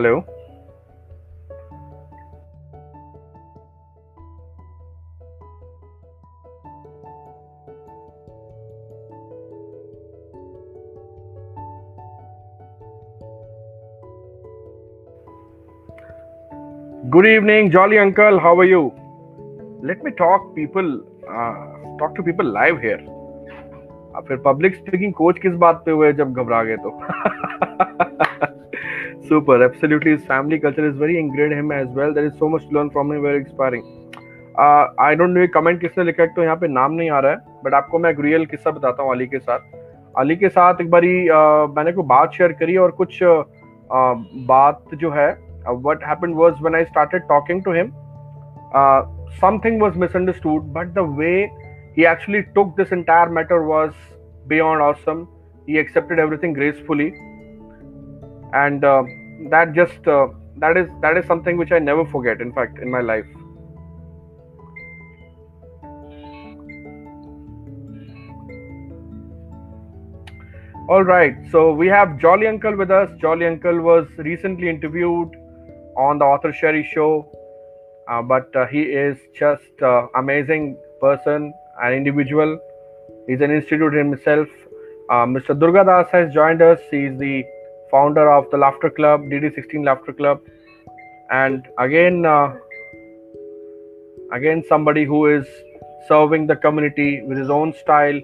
Hello 0.00 0.18
good 0.18 0.24
evening 17.26 17.70
Jolly 17.70 17.96
uncle 17.96 18.38
how 18.38 18.60
are 18.60 18.66
you 18.66 18.92
let 19.84 20.04
me 20.04 20.10
talk 20.10 20.52
people 20.56 21.02
talk 22.00 22.16
to 22.16 22.22
people 22.22 22.52
live 22.52 22.78
here 22.78 23.04
फिर 24.28 24.36
public 24.36 24.76
speaking 24.76 25.12
coach 25.12 25.38
किस 25.38 25.52
बात 25.52 25.82
पे 25.86 25.90
हुए 25.90 26.12
जब 26.12 26.32
घबरा 26.32 26.62
गए 26.62 26.76
तो? 26.76 27.00
super 29.30 29.62
absolutely 29.64 30.12
his 30.16 30.24
family 30.28 30.58
culture 30.58 30.86
is 30.90 30.96
very 31.00 31.18
ingrained 31.18 31.52
in 31.52 31.58
him 31.58 31.72
as 31.72 31.88
well 31.98 32.14
there 32.14 32.26
is 32.26 32.38
so 32.38 32.48
much 32.54 32.68
to 32.68 32.76
learn 32.76 32.90
from 32.90 33.12
him 33.12 33.22
very 33.22 33.40
inspiring 33.42 33.84
uh, 34.58 34.84
I 34.98 35.14
don't 35.14 35.34
know 35.34 35.40
ये 35.40 35.48
कमेंट 35.58 35.80
किसने 35.80 36.04
लिखा 36.04 36.22
है 36.22 36.34
तो 36.34 36.42
यहाँ 36.42 36.56
पे 36.56 36.68
नाम 36.68 36.92
नहीं 36.92 37.10
आ 37.10 37.20
रहा 37.20 37.32
है 37.32 37.62
बट 37.64 37.74
आपको 37.74 37.98
मैं 37.98 38.10
एक 38.10 38.20
रियल 38.20 38.46
किस्सा 38.46 38.70
बताता 38.70 39.02
हूँ 39.02 39.12
अली 39.12 39.26
के 39.26 39.38
साथ 39.38 39.78
अली 40.18 40.36
के 40.36 40.48
साथ 40.48 40.80
एक 40.80 40.90
बारी 40.90 41.14
uh, 41.28 41.76
मैंने 41.76 41.92
कोई 41.92 42.04
बात 42.16 42.32
शेयर 42.38 42.52
करी 42.62 42.76
और 42.76 42.90
कुछ 43.00 43.22
uh, 43.22 43.44
बात 44.52 44.94
जो 44.94 45.10
है 45.10 45.28
uh, 45.66 45.74
was 45.74 46.60
when 46.60 46.74
I 46.74 46.84
started 46.86 47.22
talking 47.28 47.62
to 47.64 47.72
him, 47.72 47.94
uh, 48.74 49.02
something 49.38 49.78
was 49.78 49.94
misunderstood, 49.94 50.72
but 50.72 50.94
the 50.94 51.04
way 51.04 51.52
he 51.94 52.06
actually 52.06 52.44
took 52.54 52.76
this 52.76 52.92
entire 52.92 53.30
matter 53.30 53.62
was 53.62 53.92
beyond 54.46 54.82
awesome. 54.82 55.28
He 55.66 55.78
accepted 55.78 56.18
everything 56.18 56.52
gracefully, 56.52 57.14
and 58.52 58.84
uh, 58.84 59.02
that 59.48 59.72
just 59.72 60.06
uh, 60.06 60.28
that 60.56 60.76
is 60.76 60.88
that 61.00 61.16
is 61.16 61.26
something 61.26 61.56
which 61.56 61.72
I 61.72 61.78
never 61.78 62.04
forget. 62.04 62.40
In 62.40 62.52
fact, 62.52 62.78
in 62.78 62.90
my 62.90 63.00
life. 63.00 63.26
All 70.88 71.04
right, 71.04 71.36
so 71.52 71.72
we 71.72 71.86
have 71.86 72.18
Jolly 72.18 72.48
Uncle 72.48 72.76
with 72.76 72.90
us. 72.90 73.08
Jolly 73.20 73.46
Uncle 73.46 73.80
was 73.80 74.08
recently 74.18 74.68
interviewed 74.68 75.36
on 75.96 76.18
the 76.18 76.24
Author 76.24 76.52
Sherry 76.52 76.82
show, 76.92 77.30
uh, 78.08 78.20
but 78.22 78.54
uh, 78.56 78.66
he 78.66 78.82
is 78.82 79.16
just 79.38 79.82
uh, 79.82 80.08
amazing 80.16 80.76
person, 81.00 81.54
an 81.80 81.92
individual. 81.92 82.58
He's 83.28 83.40
an 83.40 83.52
institute 83.52 83.92
himself. 83.92 84.48
Uh, 85.08 85.26
Mr. 85.26 85.56
Durga 85.56 85.84
Das 85.84 86.10
has 86.10 86.34
joined 86.34 86.60
us. 86.60 86.80
He's 86.90 87.16
the 87.18 87.44
founder 87.90 88.30
of 88.30 88.50
the 88.50 88.56
Laughter 88.56 88.90
Club, 88.90 89.22
DD16 89.22 89.84
Laughter 89.84 90.12
Club, 90.12 90.40
and 91.30 91.66
again, 91.78 92.24
uh, 92.26 92.54
again 94.32 94.62
somebody 94.68 95.04
who 95.04 95.26
is 95.26 95.46
serving 96.08 96.46
the 96.46 96.56
community 96.56 97.22
with 97.22 97.38
his 97.38 97.50
own 97.50 97.72
style. 97.74 98.20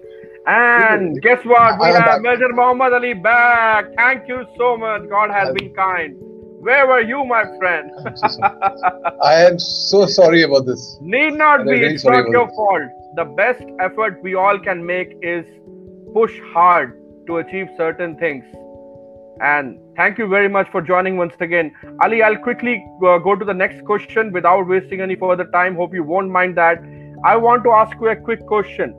And 0.46 1.20
guess 1.22 1.44
what? 1.44 1.78
We 1.80 1.86
have. 1.86 2.20
Major 2.22 2.48
Muhammad 2.52 2.92
Ali 2.92 3.14
back. 3.14 3.86
Thank 3.96 4.28
you 4.28 4.44
so 4.56 4.76
much. 4.76 5.08
God 5.08 5.30
has 5.30 5.52
been 5.54 5.74
kind. 5.74 6.16
Where 6.60 6.86
were 6.86 7.00
you, 7.00 7.24
my 7.24 7.44
friend? 7.58 7.90
I 9.22 9.34
am 9.44 9.58
so 9.58 10.06
sorry 10.06 10.42
about 10.42 10.66
this. 10.66 10.98
Need 11.00 11.34
not 11.34 11.60
I'm 11.60 11.66
be. 11.66 11.78
very 11.78 11.94
It's 11.94 12.04
not 12.04 12.28
your 12.30 12.46
this. 12.46 12.56
fault. 12.56 12.82
The 13.16 13.24
best 13.24 13.62
effort 13.80 14.22
we 14.22 14.34
all 14.34 14.58
can 14.58 14.84
make 14.84 15.16
is 15.22 15.44
push 16.14 16.32
hard 16.52 16.98
to 17.26 17.38
achieve 17.38 17.68
certain 17.76 18.16
things. 18.16 18.44
And 19.40 19.78
thank 19.96 20.18
you 20.18 20.26
very 20.28 20.48
much 20.48 20.70
for 20.70 20.80
joining 20.80 21.16
once 21.16 21.34
again. 21.40 21.72
Ali, 22.02 22.22
I'll 22.22 22.38
quickly 22.38 22.84
uh, 23.06 23.18
go 23.18 23.36
to 23.36 23.44
the 23.44 23.54
next 23.54 23.84
question 23.84 24.32
without 24.32 24.66
wasting 24.66 25.00
any 25.00 25.14
further 25.14 25.44
time. 25.52 25.76
Hope 25.76 25.92
you 25.94 26.04
won't 26.04 26.30
mind 26.30 26.56
that. 26.56 26.78
I 27.24 27.36
want 27.36 27.64
to 27.64 27.72
ask 27.72 27.96
you 28.00 28.08
a 28.08 28.16
quick 28.16 28.46
question. 28.46 28.94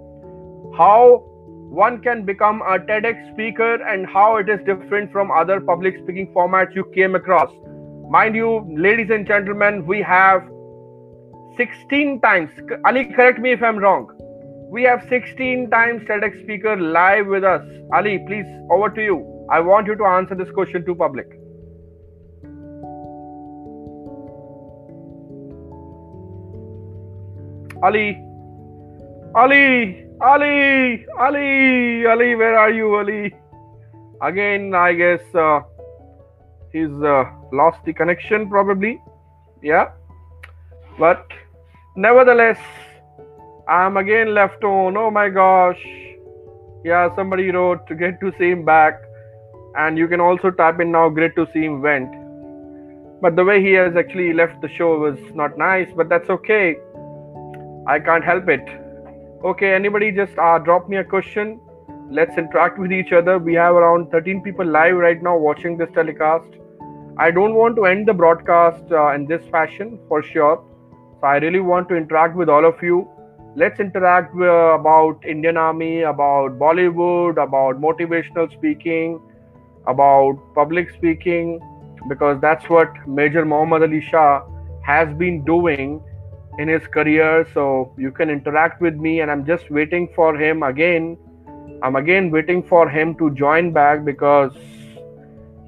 How 0.78 1.24
one 1.70 2.02
can 2.02 2.24
become 2.24 2.62
a 2.62 2.80
TEDx 2.80 3.34
speaker 3.34 3.76
and 3.84 4.08
how 4.08 4.38
it 4.38 4.48
is 4.48 4.60
different 4.66 5.12
from 5.12 5.32
other 5.32 5.60
public 5.60 5.98
speaking 5.98 6.32
formats 6.34 6.74
you 6.74 6.86
came 6.94 7.16
across. 7.16 7.52
Mind 8.10 8.36
you, 8.36 8.66
ladies 8.78 9.10
and 9.10 9.28
gentlemen, 9.28 9.86
we 9.86 10.02
have 10.02 10.48
16 11.58 12.22
times. 12.22 12.52
Ali, 12.86 13.06
correct 13.06 13.40
me 13.40 13.52
if 13.52 13.62
I'm 13.62 13.78
wrong. 13.78 14.08
We 14.70 14.84
have 14.84 15.06
16 15.10 15.70
times 15.70 16.04
TEDx 16.04 16.44
speaker 16.44 16.78
live 16.78 17.28
with 17.28 17.44
us. 17.44 17.62
Ali, 17.94 18.20
please, 18.28 18.46
over 18.72 18.90
to 18.90 19.04
you. 19.04 19.37
I 19.50 19.60
want 19.62 19.88
you 19.88 19.96
to 19.96 20.04
answer 20.04 20.36
this 20.36 20.50
question 20.52 20.86
to 20.86 20.96
public. 20.96 21.28
Ali, 27.84 28.22
Ali, 29.36 30.06
Ali, 30.20 31.06
Ali, 31.18 32.06
Ali, 32.06 32.36
where 32.36 32.58
are 32.58 32.72
you, 32.72 32.96
Ali? 32.96 33.34
Again, 34.22 34.74
I 34.74 34.94
guess 34.94 35.22
uh, 35.36 35.62
he's 36.74 36.92
uh, 37.04 37.26
lost 37.54 37.86
the 37.86 37.94
connection, 37.94 38.50
probably. 38.50 39.00
Yeah, 39.62 39.92
but 41.00 41.26
nevertheless, 41.96 42.58
I'm 43.70 43.98
again 43.98 44.34
left 44.34 44.64
on. 44.64 44.98
Oh 44.98 45.12
my 45.12 45.30
gosh, 45.30 45.84
Yeah, 46.84 47.14
somebody 47.16 47.52
wrote 47.52 47.86
to 47.88 47.96
get 47.96 48.20
to 48.22 48.32
see 48.40 48.50
him 48.50 48.64
back, 48.66 49.00
and 49.76 49.98
you 49.98 50.08
can 50.08 50.22
also 50.22 50.52
type 50.52 50.80
in 50.80 50.92
now. 50.92 51.10
Great 51.10 51.36
to 51.36 51.48
see 51.54 51.66
him 51.66 51.82
went. 51.82 52.12
But 53.22 53.36
the 53.36 53.44
way 53.44 53.62
he 53.62 53.72
has 53.74 53.96
actually 53.96 54.34
left 54.34 54.62
the 54.62 54.70
show 54.70 55.00
was 55.00 55.18
not 55.34 55.58
nice, 55.58 55.90
but 55.96 56.10
that's 56.10 56.30
okay. 56.30 56.76
I 57.88 58.00
can't 58.00 58.24
help 58.24 58.48
it. 58.48 58.68
Okay, 59.44 59.74
anybody 59.74 60.12
just 60.12 60.38
uh, 60.38 60.60
drop 60.60 60.90
me 60.90 60.98
a 60.98 61.04
question. 61.04 61.60
Let's 62.10 62.38
interact 62.38 62.80
with 62.80 62.92
each 62.92 63.12
other. 63.12 63.38
We 63.38 63.54
have 63.56 63.76
around 63.76 64.12
13 64.12 64.42
people 64.42 64.66
live 64.66 64.96
right 64.96 65.22
now 65.22 65.38
watching 65.38 65.78
this 65.78 65.90
telecast. 65.94 66.48
I 67.18 67.32
don't 67.32 67.56
want 67.56 67.76
to 67.78 67.86
end 67.86 68.08
the 68.08 68.14
broadcast 68.14 68.84
uh, 68.92 69.14
in 69.14 69.26
this 69.26 69.44
fashion 69.50 70.00
for 70.08 70.22
sure. 70.22 70.64
So 71.20 71.28
I 71.28 71.38
really 71.38 71.60
want 71.60 71.90
to 71.90 71.96
interact 71.96 72.36
with 72.36 72.50
all 72.50 72.66
of 72.66 72.82
you. 72.84 73.10
Let's 73.56 73.80
interact 73.80 74.36
with, 74.36 74.48
about 74.48 75.26
Indian 75.26 75.58
Army, 75.58 76.02
about 76.04 76.60
Bollywood, 76.60 77.42
about 77.44 77.82
motivational 77.82 78.52
speaking, 78.54 79.20
about 79.88 80.40
public 80.54 80.92
speaking, 80.92 81.60
because 82.10 82.40
that's 82.42 82.70
what 82.70 82.92
Major 83.08 83.46
Muhammad 83.46 83.84
Ali 83.84 84.02
Shah 84.02 84.44
has 84.84 85.14
been 85.18 85.44
doing 85.46 86.02
in 86.60 86.68
his 86.68 86.86
career. 86.88 87.48
So 87.54 87.94
you 87.98 88.12
can 88.12 88.30
interact 88.30 88.82
with 88.82 88.96
me, 88.96 89.22
and 89.22 89.32
I'm 89.32 89.46
just 89.46 89.70
waiting 89.70 90.10
for 90.16 90.36
him 90.36 90.64
again. 90.64 91.18
I'm 91.84 91.96
again 91.96 92.32
waiting 92.32 92.64
for 92.64 92.90
him 92.90 93.16
to 93.16 93.30
join 93.32 93.72
back 93.72 94.04
because 94.04 94.52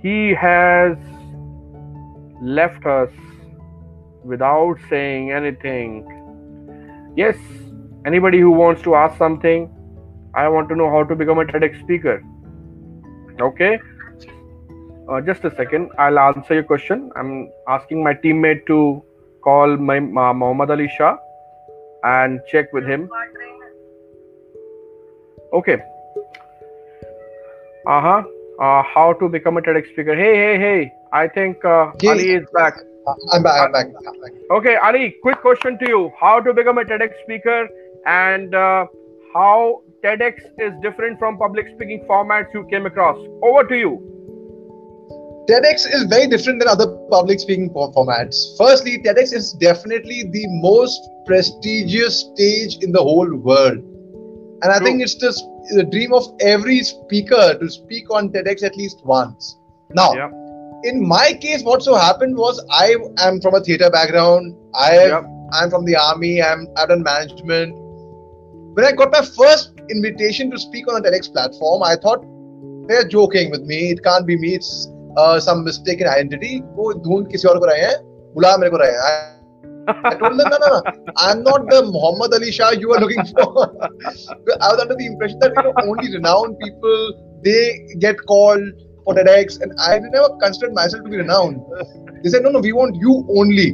he 0.01 0.33
has 0.33 0.97
left 2.41 2.85
us 2.85 3.11
without 4.23 4.77
saying 4.89 5.31
anything. 5.31 6.05
Yes, 7.15 7.37
anybody 8.05 8.39
who 8.39 8.51
wants 8.51 8.81
to 8.83 8.95
ask 8.95 9.17
something, 9.17 9.69
I 10.33 10.47
want 10.47 10.69
to 10.69 10.75
know 10.75 10.89
how 10.89 11.03
to 11.03 11.15
become 11.15 11.39
a 11.39 11.45
TEDx 11.45 11.79
speaker. 11.81 12.23
Okay, 13.41 13.79
uh, 15.09 15.21
just 15.21 15.43
a 15.43 15.55
second. 15.55 15.91
I'll 15.97 16.19
answer 16.19 16.53
your 16.55 16.63
question. 16.63 17.11
I'm 17.15 17.51
asking 17.67 18.03
my 18.03 18.13
teammate 18.13 18.65
to 18.67 19.03
call 19.41 19.77
my 19.77 19.97
uh, 19.97 20.33
Muhammad 20.33 20.71
Ali 20.71 20.89
Shah 20.97 21.17
and 22.03 22.39
check 22.51 22.71
with 22.73 22.85
him. 22.85 23.09
Okay. 25.53 25.77
Uh-huh. 27.87 28.23
Uh 28.61 28.83
How 28.83 29.13
to 29.19 29.29
become 29.29 29.57
a 29.57 29.61
TEDx 29.61 29.89
speaker? 29.91 30.15
Hey, 30.15 30.35
hey, 30.35 30.59
hey! 30.59 30.93
I 31.13 31.27
think 31.27 31.63
uh, 31.63 31.91
Ali 32.07 32.31
is 32.31 32.45
back. 32.53 32.79
I'm 33.31 33.41
back. 33.41 33.61
I'm 33.61 33.71
back. 33.71 33.87
I'm 34.07 34.21
back. 34.21 34.33
Okay, 34.51 34.75
Ali. 34.75 35.15
Quick 35.21 35.41
question 35.41 35.79
to 35.79 35.87
you: 35.87 36.11
How 36.19 36.39
to 36.41 36.53
become 36.53 36.77
a 36.77 36.83
TEDx 36.83 37.21
speaker, 37.23 37.67
and 38.05 38.53
uh, 38.53 38.85
how 39.33 39.81
TEDx 40.03 40.43
is 40.67 40.73
different 40.81 41.19
from 41.19 41.37
public 41.37 41.69
speaking 41.75 42.05
formats 42.09 42.53
you 42.53 42.65
came 42.69 42.85
across? 42.85 43.17
Over 43.41 43.63
to 43.71 43.79
you. 43.85 43.93
TEDx 45.49 45.91
is 45.91 46.03
very 46.03 46.27
different 46.27 46.59
than 46.59 46.67
other 46.67 46.85
public 47.09 47.39
speaking 47.39 47.71
formats. 47.71 48.55
Firstly, 48.55 48.99
TEDx 48.99 49.33
is 49.33 49.53
definitely 49.53 50.29
the 50.31 50.45
most 50.61 51.09
prestigious 51.25 52.19
stage 52.19 52.77
in 52.83 52.91
the 52.91 53.01
whole 53.01 53.35
world. 53.35 53.79
And 54.61 54.71
I 54.71 54.77
True. 54.77 54.85
think 54.85 55.01
it's 55.01 55.15
just 55.15 55.43
the 55.73 55.83
dream 55.83 56.13
of 56.13 56.23
every 56.39 56.83
speaker 56.83 57.57
to 57.59 57.67
speak 57.67 58.11
on 58.11 58.29
TEDx 58.29 58.61
at 58.61 58.77
least 58.77 59.03
once. 59.03 59.57
Now, 59.89 60.13
Yeah. 60.13 60.29
in 60.83 61.07
my 61.07 61.33
case, 61.33 61.63
what 61.63 61.81
so 61.81 61.95
happened 61.95 62.37
was 62.37 62.63
I 62.69 62.95
am 63.17 63.41
from 63.41 63.55
a 63.55 63.61
theater 63.61 63.89
background. 63.89 64.55
I. 64.75 65.21
I'm 65.51 65.71
from 65.71 65.83
the 65.85 65.95
army. 65.95 66.43
I'm 66.43 66.67
I've 66.77 66.89
done 66.89 67.01
management. 67.01 67.73
When 68.75 68.85
I 68.85 68.91
got 68.91 69.11
my 69.11 69.23
first 69.25 69.71
invitation 69.89 70.51
to 70.51 70.59
speak 70.59 70.87
on 70.87 70.97
a 70.97 71.03
TEDx 71.03 71.31
platform, 71.33 71.81
I 71.81 71.95
thought 71.95 72.23
they're 72.87 73.07
joking 73.07 73.49
with 73.49 73.63
me. 73.63 73.89
It 73.89 74.03
can't 74.03 74.27
be 74.27 74.37
me. 74.37 74.53
It's 74.53 74.87
uh, 75.17 75.39
some 75.39 75.63
mistaken 75.63 76.07
identity. 76.07 76.61
वो 76.77 76.91
ढूंढ 77.05 77.27
किसी 77.31 77.47
और 77.47 77.59
को 77.59 77.65
रहे 77.65 77.81
हैं 77.81 77.97
बुला 78.33 78.55
मेरे 78.57 78.71
को 78.71 78.77
रहे 78.77 78.91
हैं 78.91 79.37
I- 79.89 80.15
told 80.17 80.39
them, 80.39 80.49
no, 80.49 80.57
no, 80.61 80.67
no. 80.71 80.81
I'm 81.17 81.41
not 81.43 81.67
the 81.69 81.81
Muhammad 81.83 82.33
Ali 82.33 82.51
Shah 82.51 82.71
you 82.71 82.91
are 82.93 82.99
looking 82.99 83.25
for. 83.25 83.45
I 84.05 84.67
was 84.71 84.81
under 84.81 84.95
the 84.95 85.05
impression 85.05 85.39
that 85.39 85.53
you 85.57 85.63
know 85.63 85.73
only 85.83 86.11
renowned 86.15 86.59
people 86.59 86.99
they 87.43 87.61
get 87.99 88.21
called 88.31 88.61
for 89.03 89.15
TEDx, 89.15 89.59
and 89.61 89.73
I 89.79 89.97
never 89.99 90.29
considered 90.43 90.75
myself 90.75 91.03
to 91.03 91.09
be 91.09 91.17
renowned. 91.17 91.61
They 92.23 92.29
said, 92.29 92.43
no, 92.43 92.51
no, 92.51 92.59
we 92.59 92.73
want 92.73 92.95
you 92.97 93.25
only. 93.35 93.69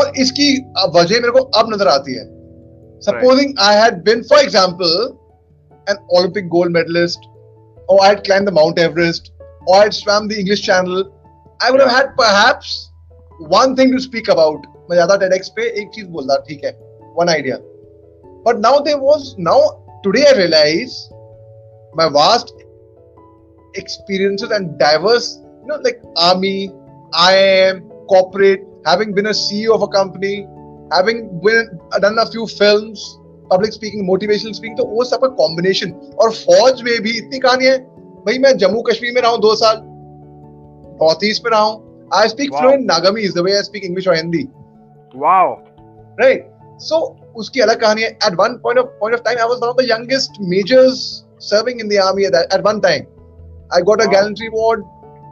और 0.00 0.12
इसकी 0.20 0.48
uh, 0.80 0.88
वजह 0.96 1.20
मेरे 1.20 1.30
को 1.30 1.38
अब 1.60 1.72
नज़र 1.74 1.88
आती 1.88 2.14
है 2.18 2.30
Supposing 3.00 3.54
I 3.58 3.72
had 3.74 4.02
been, 4.04 4.24
for 4.24 4.38
example, 4.40 4.92
an 5.88 5.96
Olympic 6.18 6.48
gold 6.50 6.72
medalist, 6.72 7.18
or 7.88 8.02
I 8.02 8.08
had 8.08 8.24
climbed 8.24 8.48
the 8.48 8.52
Mount 8.52 8.78
Everest, 8.78 9.32
or 9.66 9.76
I 9.76 9.82
had 9.84 9.94
swam 9.94 10.28
the 10.28 10.38
English 10.38 10.62
Channel, 10.62 11.12
I 11.60 11.70
would 11.70 11.80
yeah. 11.80 11.88
have 11.88 11.96
had 11.96 12.16
perhaps 12.16 12.90
one 13.38 13.76
thing 13.76 13.92
to 13.92 14.00
speak 14.00 14.28
about. 14.28 14.66
मैं 14.90 14.96
ज़्यादा 14.96 15.18
TEDx 15.20 15.48
पे 15.56 15.68
एक 15.82 15.90
चीज़ 15.94 16.06
बोलता 16.16 16.36
ठीक 16.48 16.64
है 16.64 16.72
one 17.20 17.28
idea. 17.28 17.58
But 18.44 18.60
now 18.60 18.80
there 18.80 18.98
was 18.98 19.34
now 19.38 19.58
today 20.04 20.26
I 20.28 20.36
realize 20.38 20.96
my 21.94 22.08
vast 22.08 22.52
experiences 23.74 24.50
and 24.50 24.78
diverse, 24.78 25.38
you 25.60 25.68
know, 25.68 25.76
like 25.76 26.02
army, 26.16 26.72
IIM, 27.12 27.82
corporate, 28.08 28.66
having 28.86 29.14
been 29.14 29.26
a 29.26 29.30
CEO 29.30 29.74
of 29.74 29.82
a 29.82 29.88
company, 29.88 30.46
having 30.90 31.40
been, 31.44 31.78
done 32.00 32.18
a 32.18 32.26
few 32.26 32.46
films, 32.46 33.18
public 33.48 33.72
speaking, 33.72 34.06
motivational 34.06 34.54
speaking, 34.54 34.76
तो 34.76 34.84
वो 34.94 35.04
सब 35.04 35.20
का 35.24 35.36
combination 35.36 35.94
और 36.22 36.32
फौज 36.32 36.82
में 36.82 37.00
भी 37.02 37.16
इतनी 37.18 37.38
कहानी 37.38 37.66
है 37.66 37.78
भाई 38.26 38.38
मैं 38.38 38.56
जम्मू 38.58 38.82
कश्मीर 38.82 39.12
में 39.14 39.20
रहा 39.22 39.30
हूँ 39.30 39.40
दो 39.40 39.54
साल। 39.54 39.76
नॉर्थ 41.02 41.24
ईस्ट 41.24 41.44
में 41.44 41.50
रहा 41.50 41.60
हूँ। 41.60 42.08
I 42.14 42.28
speak 42.28 42.54
fluent 42.54 42.84
Nagamese 42.86 43.20
is 43.20 43.34
the 43.34 43.38
way 43.38 43.54
I 43.56 43.62
speak 43.62 43.84
English 43.84 44.08
और 44.08 44.16
हिंदी 44.16 44.42
वाओ 45.16 45.54
राइट 46.20 46.48
सो 46.80 46.98
उसकी 47.36 47.60
अलग 47.60 47.80
कहानी 47.80 48.02
है। 48.02 48.08
At 48.08 48.34
one 48.40 48.54
point 48.62 48.78
of 48.78 48.86
point 49.00 49.14
of 49.14 49.22
time 49.24 49.38
I 49.38 49.46
was 49.48 49.58
one 49.62 49.68
of 49.68 49.76
the 49.76 49.88
youngest 49.90 50.40
majors 50.40 50.98
serving 51.40 51.80
in 51.80 51.88
the 51.88 51.98
army 51.98 52.24
at 52.24 52.62
one 52.66 52.80
time 52.80 53.04
I 53.74 53.82
got 53.82 54.00
a 54.00 54.04
gallantry 54.04 54.46
award 54.46 54.84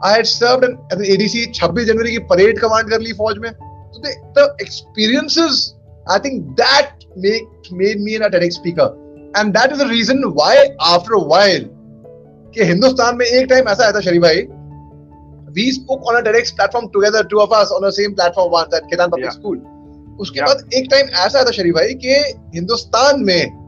I 0.05 0.13
had 0.13 0.25
served 0.25 0.63
an 0.63 1.05
ADC 1.05 1.45
26 1.51 1.85
जनवरी 1.85 2.11
की 2.11 2.17
parade 2.29 2.59
command 2.59 2.89
कर 2.89 2.99
ली 2.99 3.13
फौज 3.13 3.37
में। 3.37 3.51
तो 3.53 3.99
the 4.37 4.55
experiences 4.61 5.75
I 6.11 6.19
think 6.19 6.41
that 6.61 7.05
make 7.17 7.69
made 7.73 8.01
me 8.01 8.13
an 8.13 8.21
a 8.21 8.49
speaker 8.49 9.33
and 9.37 9.53
that 9.57 9.71
is 9.71 9.83
the 9.83 9.89
reason 9.89 10.23
why 10.25 10.57
after 10.81 11.15
a 11.15 11.25
while 11.25 11.69
कि 12.55 12.63
हिंदुस्तान 12.63 13.15
में 13.17 13.25
एक 13.25 13.45
टाइम 13.49 13.67
ऐसा 13.69 13.83
आया 13.83 13.91
था 13.91 13.99
शरी 14.01 14.19
भाई 14.19 14.41
we 15.55 15.71
spoke 15.71 16.07
on 16.09 16.15
a 16.15 16.19
direct 16.21 16.55
platform 16.55 16.87
together 16.87 17.23
two 17.25 17.39
of 17.39 17.53
us 17.55 17.71
on 17.71 17.87
the 17.87 17.91
same 17.93 18.13
platform 18.13 18.51
one 18.51 18.63
that 18.71 18.83
केदान 18.85 19.09
public 19.09 19.31
school 19.31 19.57
उसके 20.19 20.41
बाद 20.41 20.73
एक 20.73 20.87
टाइम 20.91 21.07
ऐसा 21.07 21.37
आया 21.37 21.45
था 21.45 21.51
शरी 21.51 21.71
भाई 21.71 21.93
कि 22.05 22.15
हिंदुस्तान 22.55 23.23
में 23.23 23.59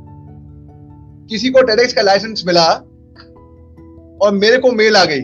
किसी 1.29 1.49
को 1.49 1.61
टेडेक्स 1.61 1.93
का 1.93 2.01
लाइसेंस 2.01 2.43
मिला 2.47 2.65
और 4.21 4.31
मेरे 4.33 4.57
को 4.57 4.71
मेल 4.71 4.95
आ 4.97 5.03
गई। 5.05 5.21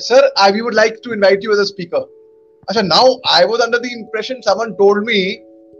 Sir 0.00 0.32
I 0.38 0.52
we 0.52 0.60
would 0.60 0.74
like 0.74 1.00
to 1.04 1.12
invite 1.12 1.44
you 1.44 1.52
as 1.52 1.58
a 1.58 1.64
speaker 1.64 2.06
अच्छा 2.68 2.82
now 2.82 3.12
I 3.30 3.44
was 3.44 3.60
under 3.60 3.78
the 3.78 3.90
impression 3.92 4.40
someone 4.40 4.72
told 4.72 5.06
me 5.06 5.20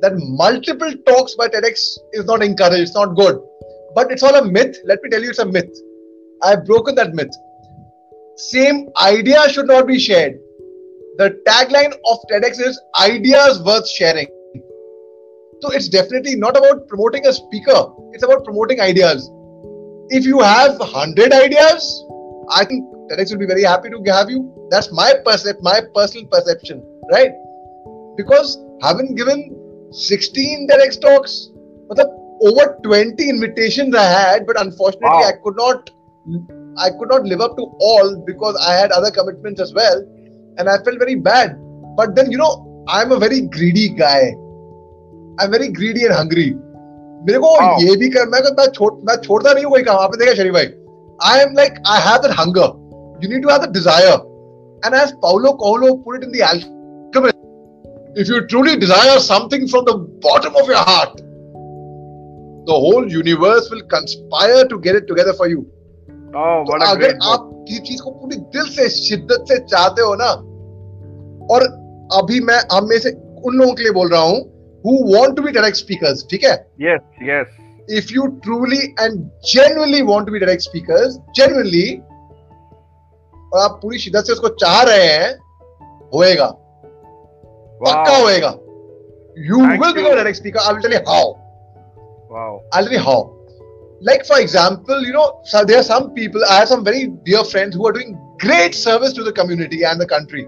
that 0.02 0.18
multiple 0.42 0.92
talks 1.06 1.34
by 1.38 1.48
TEDx 1.48 1.88
is 2.14 2.26
not 2.26 2.42
encourage 2.42 2.80
it's 2.80 2.96
not 2.96 3.14
good 3.20 3.42
but 3.98 4.12
it's 4.12 4.24
all 4.24 4.40
a 4.40 4.44
myth 4.50 4.80
let 4.88 5.00
me 5.04 5.08
tell 5.08 5.24
you 5.24 5.30
it's 5.30 5.40
a 5.40 5.48
myth 5.48 5.82
I've 6.42 6.64
broken 6.64 6.94
that 6.96 7.14
myth. 7.14 7.34
Same 8.36 8.88
idea 9.00 9.48
should 9.48 9.66
not 9.66 9.86
be 9.86 9.98
shared. 9.98 10.38
The 11.18 11.40
tagline 11.46 11.92
of 12.10 12.18
TEDx 12.30 12.60
is 12.60 12.80
ideas 13.00 13.62
worth 13.62 13.88
sharing. 13.88 14.26
So 15.62 15.70
it's 15.70 15.88
definitely 15.88 16.34
not 16.34 16.56
about 16.56 16.88
promoting 16.88 17.26
a 17.26 17.32
speaker, 17.32 17.86
it's 18.12 18.24
about 18.24 18.44
promoting 18.44 18.80
ideas. 18.80 19.30
If 20.10 20.26
you 20.26 20.40
have 20.40 20.78
100 20.78 21.32
ideas, 21.32 22.04
I 22.50 22.64
think 22.64 22.84
TEDx 23.10 23.30
will 23.30 23.38
be 23.38 23.46
very 23.46 23.62
happy 23.62 23.88
to 23.90 24.12
have 24.12 24.28
you. 24.28 24.52
That's 24.70 24.92
my 24.92 25.14
percep- 25.24 25.62
my 25.62 25.80
personal 25.94 26.26
perception, 26.26 26.84
right? 27.12 27.32
Because 28.16 28.58
having 28.82 29.14
given 29.14 29.88
16 29.92 30.68
TEDx 30.68 31.00
talks, 31.00 31.50
over 32.42 32.78
20 32.82 33.28
invitations 33.28 33.94
I 33.94 34.04
had, 34.04 34.46
but 34.46 34.60
unfortunately 34.60 35.08
Wow. 35.08 35.28
I 35.28 35.32
could 35.42 35.56
not 35.56 35.90
I 36.77 36.89
could 36.97 37.09
not 37.09 37.23
live 37.23 37.41
up 37.41 37.57
to 37.57 37.63
all 37.79 38.23
because 38.25 38.55
I 38.67 38.73
had 38.73 38.91
other 38.91 39.11
commitments 39.11 39.61
as 39.61 39.73
well, 39.73 40.01
and 40.57 40.69
I 40.69 40.77
felt 40.83 40.99
very 40.99 41.15
bad. 41.15 41.57
But 41.97 42.15
then 42.15 42.31
you 42.31 42.37
know, 42.37 42.85
I'm 42.87 43.11
a 43.11 43.19
very 43.19 43.41
greedy 43.41 43.89
guy. 43.89 44.35
I'm 45.39 45.51
very 45.51 45.69
greedy 45.69 46.05
and 46.05 46.13
hungry. 46.13 46.49
मेरे 47.27 47.39
को 47.43 47.47
Wow. 47.59 47.79
ये 47.81 47.95
भी 48.01 48.09
कर 48.09 48.27
मैं 48.33 48.39
मैं 48.57 48.67
छोड़ 48.75 48.91
मैं 49.07 49.15
छोड़ता 49.23 49.53
नहीं 49.53 49.63
हूँ 49.63 49.71
कोई 49.71 49.83
काम 49.83 49.97
आपने 50.03 50.25
देखा 50.25 50.33
शरीफ 50.41 50.53
भाई 50.53 50.67
I 51.21 51.39
am 51.45 51.53
like 51.53 51.79
I 51.93 51.99
have 51.99 52.21
that 52.25 52.33
hunger. 52.41 52.67
You 53.21 53.29
need 53.29 53.41
to 53.45 53.49
have 53.49 53.61
the 53.61 53.67
desire. 53.77 54.17
And 54.85 54.95
as 54.99 55.11
Paulo 55.23 55.57
Coelho 55.63 55.97
put 55.97 56.19
it 56.19 56.23
in 56.23 56.31
The 56.31 56.43
Alchemist, 56.49 57.35
if 58.15 58.29
you 58.29 58.37
truly 58.47 58.75
desire 58.77 59.19
something 59.19 59.67
from 59.67 59.83
the 59.89 59.95
bottom 60.27 60.55
of 60.55 60.67
your 60.67 60.77
heart, 60.77 61.17
the 62.69 62.77
whole 62.85 63.11
universe 63.15 63.69
will 63.69 63.83
conspire 63.95 64.63
to 64.69 64.79
get 64.79 64.95
it 64.95 65.07
together 65.07 65.33
for 65.33 65.49
you. 65.49 65.67
तो 66.34 66.84
अगर 66.86 67.18
आप 67.22 67.64
ये 67.70 67.78
चीज़ 67.78 68.02
को 68.02 68.10
पूरी 68.10 68.36
दिल 68.36 68.64
से 68.64 68.88
शिद्दत 68.88 69.44
से 69.48 69.58
चाहते 69.58 70.02
हो 70.02 70.14
ना 70.14 70.30
और 71.54 71.62
अभी 72.18 72.40
मैं 72.40 72.58
आप 72.72 72.82
में 72.82 72.98
से 72.98 73.10
उन 73.46 73.54
लोगों 73.54 73.74
के 73.74 73.82
लिए 73.82 73.92
बोल 73.92 74.08
रहा 74.08 74.20
हूँ 74.20 74.38
who 74.86 75.16
want 75.16 75.36
to 75.36 75.42
be 75.42 75.50
direct 75.50 75.76
speaker 75.76 76.14
ठीक 76.30 76.44
है? 76.44 76.54
Yes 76.80 77.00
yes 77.22 77.46
if 77.90 78.12
you 78.12 78.26
truly 78.26 78.78
and 78.78 79.30
genuinely 79.52 80.02
want 80.02 80.26
to 80.26 80.32
be 80.32 80.38
direct 80.38 80.62
speaker 80.62 81.10
genuinely 81.10 81.92
और 83.52 83.60
आप 83.60 83.78
पूरी 83.82 83.98
शिद्दत 83.98 84.24
से 84.24 84.32
उसको 84.32 84.48
चाह 84.48 84.82
रहे 84.82 85.06
हैं 85.06 85.38
होएगा। 86.14 86.46
पक्का 87.80 88.16
होएगा। 88.16 88.48
You 89.38 89.66
will 89.66 89.92
be 89.92 90.02
direct 90.02 90.36
speaker 90.36 90.60
I 90.60 90.72
will 90.72 90.82
tell 90.82 90.92
you 90.92 90.98
how 91.08 91.30
wow 92.32 92.58
I 92.74 92.82
will 92.82 92.88
tell 92.88 92.98
you 92.98 93.04
how 93.04 93.33
Like 94.03 94.25
for 94.25 94.39
example, 94.39 95.01
you 95.03 95.11
know, 95.11 95.41
so 95.43 95.65
there 95.65 95.79
are 95.79 95.83
some 95.83 96.13
people. 96.13 96.41
I 96.49 96.59
have 96.59 96.69
some 96.69 96.83
very 96.83 97.07
dear 97.25 97.43
friends 97.43 97.75
who 97.75 97.85
are 97.87 97.91
doing 97.91 98.17
great 98.39 98.73
service 98.73 99.13
to 99.13 99.23
the 99.23 99.33
community 99.33 99.83
and 99.83 99.99
the 99.99 100.07
country. 100.07 100.47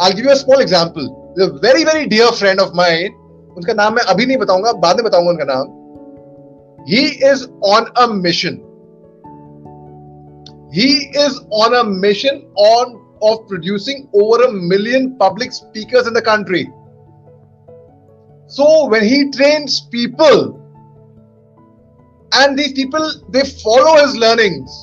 I'll 0.00 0.12
give 0.12 0.24
you 0.24 0.30
a 0.30 0.36
small 0.36 0.60
example. 0.60 1.32
There's 1.36 1.50
a 1.50 1.58
very 1.58 1.84
very 1.84 2.06
dear 2.06 2.30
friend 2.32 2.60
of 2.60 2.74
mine. 2.74 3.16
उसका 3.58 3.72
नाम 3.74 3.94
मैं 3.94 4.02
अभी 4.12 4.26
नहीं 4.26 4.36
बताऊंगा 4.38 4.72
बाद 4.84 4.96
में 4.96 5.04
बताऊंगा 5.04 5.30
उनका 5.30 5.44
नाम 5.44 5.76
He 6.86 7.02
is 7.30 7.48
on 7.60 7.88
a 7.96 8.06
mission. 8.08 8.62
He 10.72 11.10
is 11.24 11.40
on 11.50 11.74
a 11.74 11.84
mission 11.84 12.40
on 12.54 12.94
of 13.20 13.48
producing 13.48 14.08
over 14.14 14.44
a 14.44 14.52
million 14.52 15.16
public 15.18 15.52
speakers 15.52 16.06
in 16.06 16.14
the 16.14 16.22
country. 16.22 16.70
So 18.46 18.86
when 18.86 19.04
he 19.04 19.30
trains 19.30 19.80
people, 19.92 20.58
and 22.35 22.55
these 22.57 22.71
people 22.75 23.09
they 23.29 23.43
follow 23.43 23.93
his 23.95 24.15
learnings. 24.23 24.79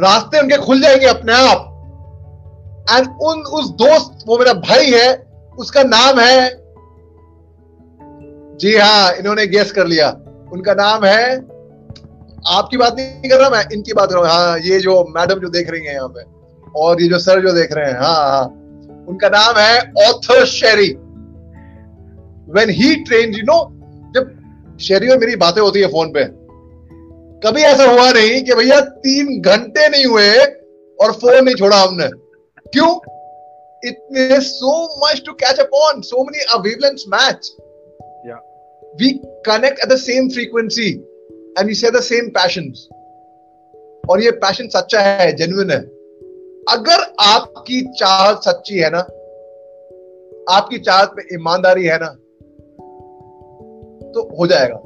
रास्ते 0.00 0.40
उनके 0.40 0.56
खुल 0.56 0.80
जाएँगे 0.80 1.06
अपने 1.06 1.32
आप। 1.32 1.68
And 2.90 3.06
उन, 3.22 3.40
उस 3.40 3.70
दोस्त, 3.70 4.24
वो 4.26 4.38
मेरा 4.38 4.52
भाई 4.52 4.90
है, 4.90 5.08
उसका 5.58 5.82
नाम 5.82 6.20
है, 6.20 6.50
जी 8.56 8.76
हाँ 8.76 9.12
इन्होंने 9.12 9.46
गेस 9.46 9.72
कर 9.72 9.86
लिया। 9.86 10.08
उनका 10.52 10.74
नाम 10.74 11.04
है, 11.04 11.36
आपकी 12.48 12.76
बात 12.76 12.96
नहीं 12.98 13.30
कर 13.30 13.38
रहा 13.38 13.50
मैं, 13.50 13.64
इनकी 13.72 13.92
बात 13.92 14.08
कर 14.08 14.14
रहा 14.14 14.22
हूँ। 14.22 14.30
हाँ 14.30 14.58
ये 14.58 14.78
जो 14.80 15.02
मैडम 15.16 15.40
जो 15.40 15.48
देख 15.48 15.70
रही 15.70 15.86
हैं 15.86 15.94
यहाँ 15.94 16.08
पे, 16.08 16.24
और 16.80 17.02
ये 17.02 17.08
जो 17.08 17.18
सर 17.18 17.40
जो 17.42 17.52
देख 17.52 17.72
रहे 17.72 17.90
हैं 17.90 17.98
हाँ 17.98 18.30
हाँ। 18.30 18.44
उनका 19.08 19.28
नाम 19.28 19.58
है 19.58 19.78
author 20.08 20.44
Sheri. 20.46 20.88
When 22.52 22.70
he 22.70 22.94
train 23.04 23.34
you 23.34 23.42
know 23.44 23.58
शेरी 24.80 25.08
और 25.08 25.18
मेरी 25.18 25.36
बातें 25.36 25.62
होती 25.62 25.80
है 25.80 25.86
फ़ोन 25.86 26.12
पे। 26.16 26.24
कभी 27.40 27.62
ऐसा 27.62 27.84
हुआ 27.84 28.12
नहीं 28.12 28.44
कि 28.44 28.54
भैया 28.54 28.80
तीन 28.80 29.40
घंटे 29.40 29.88
नहीं 29.88 30.06
हुए 30.06 30.38
और 31.00 31.12
फ़ोन 31.12 31.44
नहीं 31.44 31.54
छोड़ा 31.54 31.76
हमने। 31.76 32.08
क्यों? 32.68 33.00
इतने 33.84 34.40
so 34.40 34.84
much 34.84 35.22
to 35.26 35.32
catch 35.32 35.60
up 35.60 35.70
on 35.74 36.00
so 36.00 36.24
many 36.24 36.44
a 36.44 36.90
match 37.08 37.52
we 39.00 39.08
connect 39.48 39.78
at 39.84 39.90
the 39.90 39.98
same 39.98 40.30
frequency 40.30 41.00
and 41.56 41.66
we 41.66 41.74
share 41.74 41.92
the 41.92 42.06
same 42.12 42.30
passions. 42.38 42.78
और 44.10 44.22
ये 44.22 44.30
पैशन 44.30 44.68
सच्चा 44.68 45.00
है 45.00 45.32
जेन्युइन 45.32 45.70
है। 45.70 45.78
अगर 46.68 47.14
आपकी 47.20 47.92
चाहत 47.92 48.40
सच्ची 48.42 48.78
है 48.78 48.90
ना 48.90 48.98
आपकी 50.56 50.78
चाहत 50.78 51.12
में 51.16 51.24
ईमानदारी 51.32 51.84
है 51.84 51.96
ना 51.96 52.16
तो 54.14 54.36
हो 54.38 54.46
जाएगा। 54.46 54.80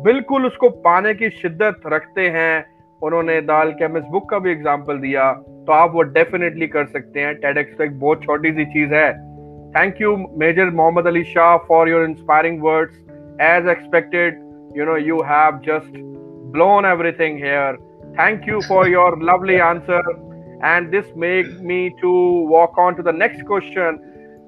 बिल्कुल 0.05 0.47
उसको 0.47 0.69
पाने 0.69 1.15
की 1.15 1.31
शिद्दत 1.31 1.81
रखते 1.87 2.29
हैं। 2.29 2.67
उन्होंने 3.03 3.41
दाल 3.41 3.71
केमिस्ट 3.71 4.07
बुक 4.07 4.31
का 4.31 4.39
भी 4.39 4.51
एग्ज़ाम्पल 4.53 4.99
दिया। 4.99 5.33
तो 5.67 5.73
आप 5.73 5.93
वो 5.95 6.03
डेफिनेटली 6.03 6.67
कर 6.67 6.85
सकते 6.85 7.21
हैं। 7.21 7.35
टेडेक्स 7.35 7.79
तो 7.79 7.85
एक 7.85 8.01
बहुत 8.01 8.23
छोटी 8.23 8.53
सी 8.53 8.65
चीज़ 8.65 8.95
है। 8.95 9.13
Thank 9.73 10.01
you 10.01 10.17
major 10.39 10.71
Mohammad 10.71 11.07
Ali 11.07 11.25
Shah 11.25 11.57
for 11.57 11.89
your 11.89 12.05
inspiring 12.05 12.63
words 12.63 12.95
as 13.41 13.69
expected 13.69 14.52
you 14.74 14.86
know 14.86 14.96
you 14.96 15.22
have 15.22 15.62
just 15.62 16.00
blown 16.56 16.86
everything 16.86 17.38
here 17.38 17.78
thank 18.16 18.46
you 18.46 18.62
for 18.62 18.88
your 18.88 19.10
lovely 19.18 19.60
answer 19.60 20.02
and 20.64 20.92
this 20.92 21.06
make 21.16 21.50
me 21.62 21.80
to 22.02 22.12
walk 22.56 22.78
on 22.78 22.96
to 22.96 23.04
the 23.04 23.12
next 23.12 23.46
question 23.46 24.00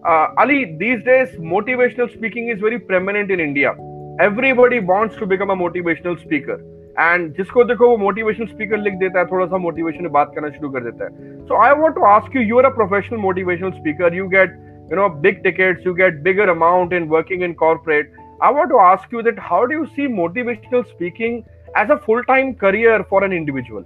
uh, 0.06 0.28
ali 0.38 0.78
these 0.80 1.04
days 1.04 1.30
motivational 1.54 2.12
speaking 2.14 2.50
is 2.50 2.60
very 2.60 2.80
prominent 2.80 3.32
in 3.32 3.40
india 3.40 3.76
everybody 4.20 4.80
wants 4.80 5.16
to 5.16 5.26
become 5.26 5.50
a 5.50 5.60
motivational 5.64 6.20
speaker 6.26 6.60
and 7.08 7.36
जिसको 7.36 7.64
देखो 7.64 7.88
वो 7.90 7.98
motivational 8.06 8.50
speaker 8.54 8.78
लिख 8.86 8.94
देता 9.04 9.20
है 9.20 9.26
थोड़ा 9.26 9.46
सा 9.52 9.62
motivation 9.66 10.08
में 10.08 10.12
बात 10.12 10.32
करना 10.36 10.50
शुरू 10.56 10.70
कर 10.70 10.84
देता 10.90 11.06
है 11.06 11.30
so 11.52 11.60
i 11.68 11.70
want 11.82 11.96
to 12.00 12.08
ask 12.14 12.34
you 12.38 12.48
you're 12.50 12.66
a 12.70 12.74
professional 12.80 13.22
motivational 13.28 13.78
speaker 13.82 14.10
you 14.22 14.26
get 14.34 14.58
you 14.92 14.98
know 15.00 15.08
big 15.28 15.44
tickets 15.46 15.88
you 15.90 15.94
get 16.02 16.20
bigger 16.28 16.50
amount 16.56 16.98
in 17.00 17.08
working 17.16 17.46
in 17.48 17.56
corporate 17.62 18.20
I 18.45 18.49
want 18.55 18.71
to 18.71 18.79
ask 18.85 19.13
you 19.15 19.21
that 19.27 19.39
how 19.49 19.59
do 19.69 19.77
you 19.77 19.85
see 19.97 20.07
motivational 20.15 20.83
speaking 20.87 21.37
as 21.83 21.93
a 21.93 21.97
full-time 22.07 22.49
career 22.63 22.97
for 23.13 23.21
an 23.27 23.35
individual? 23.37 23.85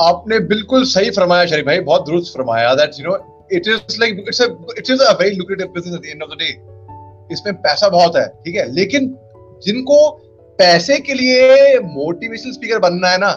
आपने 0.00 0.38
बिल्कुल 0.48 0.84
सही 0.84 1.10
फरमाया, 1.10 1.46
शरीफ 1.46 1.66
भाई, 1.66 1.80
बहुत 1.80 2.04
दुरुस्त 2.06 2.36
फरमाया। 2.38 2.74
That 2.74 2.98
you 3.00 3.06
know 3.06 3.14
it 3.52 3.68
is 3.68 3.96
like 4.00 4.24
it's 4.28 4.40
it 4.42 4.90
is 4.90 5.02
a 5.02 5.12
very 5.22 5.36
lucrative 5.36 5.72
business 5.74 5.94
at 5.94 6.02
the 6.02 6.06
end 6.06 6.22
of 6.22 6.30
the 6.30 6.38
day 6.42 6.50
इसमें 7.32 7.54
पैसा 7.62 7.88
बहुत 7.88 8.16
है, 8.16 8.26
ठीक 8.44 8.56
है? 8.56 8.68
लेकिन 8.72 9.08
जिनको 9.64 10.10
पैसे 10.58 10.98
के 10.98 11.14
लिए 11.14 11.78
मोटिवेशनल 11.80 12.52
स्पीकर 12.52 12.78
बनना 12.78 13.08
है 13.08 13.18
ना, 13.18 13.32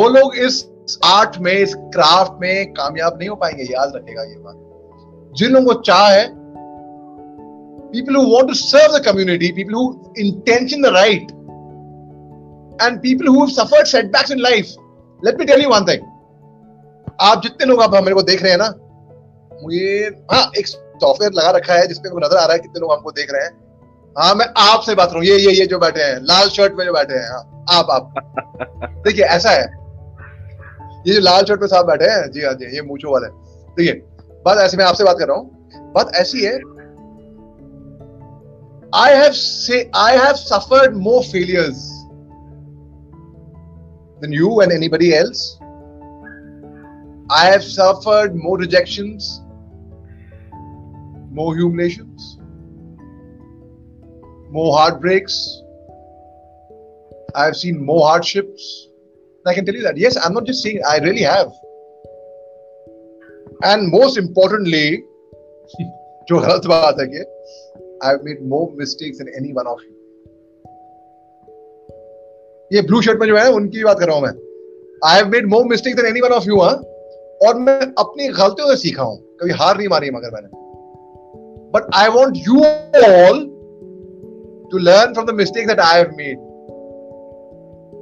वो 0.00 0.08
लोग 0.18 0.36
इस 0.36 0.98
आर्ट 1.04 1.38
में, 1.38 1.52
इस 1.52 1.74
क्राफ्ट 1.78 2.40
में 2.40 2.72
कामयाब 2.72 3.18
नहीं 3.18 3.28
हो 3.28 3.36
पाएँगे, 3.36 3.72
याद 3.72 3.92
रखेगा 3.96 4.22
ये 4.22 4.36
बात। 4.38 5.34
जिन 5.36 5.52
लोगों 5.52 5.74
को 5.74 5.80
चाह 5.80 6.08
है 6.10 6.41
people 7.92 8.14
who 8.14 8.28
want 8.32 8.48
to 8.48 8.54
serve 8.54 8.92
the 8.92 9.00
community, 9.00 9.52
people 9.52 9.74
who 9.74 10.12
intention 10.16 10.80
the 10.80 10.92
right, 10.92 11.32
and 12.80 13.02
people 13.02 13.26
who 13.26 13.40
have 13.40 13.52
suffered 13.52 13.86
setbacks 13.86 14.30
in 14.30 14.38
life. 14.38 14.70
Let 15.22 15.38
me 15.38 15.46
tell 15.46 15.60
you 15.60 15.70
one 15.70 15.86
thing. 15.86 16.08
आप 17.20 17.42
जितने 17.42 17.66
लोग 17.66 17.82
आप 17.82 17.94
मेरे 17.94 18.14
को 18.14 18.22
देख 18.22 18.42
रहे 18.42 18.50
हैं 18.52 18.58
ना 18.58 18.68
मुझे 19.62 20.06
हाँ 20.32 20.50
एक 20.58 20.66
सॉफ्टवेयर 20.66 21.32
लगा 21.32 21.50
रखा 21.56 21.74
है 21.74 21.86
जिसपे 21.88 22.10
नज़र 22.10 22.36
आ 22.36 22.44
रहा 22.44 22.52
है 22.52 22.58
कितने 22.58 22.80
लोग 22.80 22.92
हमको 22.92 23.10
देख 23.18 23.32
रहे 23.32 23.44
हैं। 23.44 23.52
हाँ 24.16 24.34
मैं 24.34 24.46
आपसे 24.58 24.94
बात 24.94 25.10
करूँ। 25.10 25.22
ये 25.24 25.36
ये 25.38 25.52
ये 25.58 25.66
जो 25.66 25.78
बैठे 25.78 26.02
हैं 26.02 26.18
लाल 26.30 26.48
शर्ट 26.56 26.74
में 26.78 26.84
जो 26.84 26.92
बैठे 26.92 27.14
हैं 27.14 27.28
हाँ 27.30 27.42
आप 27.78 27.90
आप। 27.90 28.14
देखिए 29.04 29.24
ऐसा 29.36 29.50
है। 29.50 29.64
ये 31.06 31.14
जो 31.14 31.20
लाल 31.20 31.44
शर्ट 31.44 31.60
में 31.60 31.68
साहब 31.68 31.86
बैठे 31.86 32.10
हैं 32.10 32.30
जी 32.32 32.44
हाँ 32.44 32.54
जी 32.54 32.74
ये 32.76 32.82
मूछो 32.88 33.12
वाले। 33.12 33.28
देखिए 33.76 33.92
बात 34.46 34.58
ऐसी 34.58 34.76
मैं 34.76 34.84
आपसे 34.84 35.04
बात 35.04 35.18
कर 35.18 35.28
रहा 35.28 35.36
हूँ। 35.36 35.92
बात 35.94 36.14
ऐसी 36.14 36.44
है 36.44 36.58
I 38.93 39.09
have 39.09 39.35
say 39.35 39.89
I 39.93 40.11
have 40.13 40.37
suffered 40.37 40.95
more 40.95 41.23
failures 41.23 41.77
than 44.21 44.31
you 44.31 44.61
and 44.61 44.71
anybody 44.71 45.15
else. 45.15 45.59
I 47.29 47.45
have 47.45 47.63
suffered 47.63 48.35
more 48.35 48.57
rejections, 48.57 49.41
more 51.29 51.53
humiliations, 51.55 52.39
more 54.49 54.77
heartbreaks. 54.77 55.61
I 57.35 57.45
have 57.45 57.57
seen 57.57 57.85
more 57.85 58.07
hardships. 58.07 58.87
I 59.45 59.53
can 59.53 59.65
tell 59.65 59.75
you 59.75 59.83
that. 59.83 59.97
Yes, 59.97 60.17
I'm 60.17 60.33
not 60.33 60.45
just 60.45 60.63
saying 60.63 60.81
I 60.87 60.97
really 60.99 61.21
have. 61.21 61.51
And 63.63 63.91
most 63.91 64.17
importantly, 64.17 65.03
जो 66.29 66.39
गलत 66.41 66.65
बात 66.67 66.99
है 66.99 67.07
कि 67.07 67.30
I 68.04 68.14
made 68.24 68.46
more 68.46 68.68
mistakes 68.78 69.20
in 69.20 69.28
any 69.28 69.52
one 69.52 69.66
of 69.66 69.80
you 69.82 69.96
ये 72.70 72.82
blue 72.82 73.00
shirt 73.02 73.20
में 73.20 73.26
जो 73.28 73.36
है, 73.36 73.50
उनकी 73.52 73.78
भी 73.78 73.84
बात 73.84 73.98
कर 74.00 74.06
रहा 74.06 74.16
हूँ 74.16 74.22
मैं। 74.22 74.32
I 75.04 75.16
have 75.16 75.28
made 75.28 75.46
more 75.46 75.64
mistakes 75.64 75.96
than 75.96 76.06
any 76.06 76.20
one 76.20 76.28
of 76.28 76.44
you 76.46 76.60
हाँ। 76.60 76.74
और 77.46 77.58
मैं 77.58 77.80
अपनी 77.98 78.28
गलतियों 78.28 78.68
से 78.68 78.76
सीखा 78.76 79.02
हूँ। 79.02 79.16
कभी 79.40 79.50
हार 79.50 79.78
नहीं 79.78 79.88
मारी 79.88 80.10
मगर 80.10 80.30
मैंने। 80.34 80.48
But 81.74 81.90
I 81.94 82.08
want 82.08 82.36
you 82.36 82.58
all 82.58 83.40
to 84.72 84.78
learn 84.78 85.12
from 85.12 85.26
the 85.26 85.34
mistake 85.34 85.66
that 85.66 85.80
I 85.80 85.98
have 85.98 86.10
made 86.16 86.38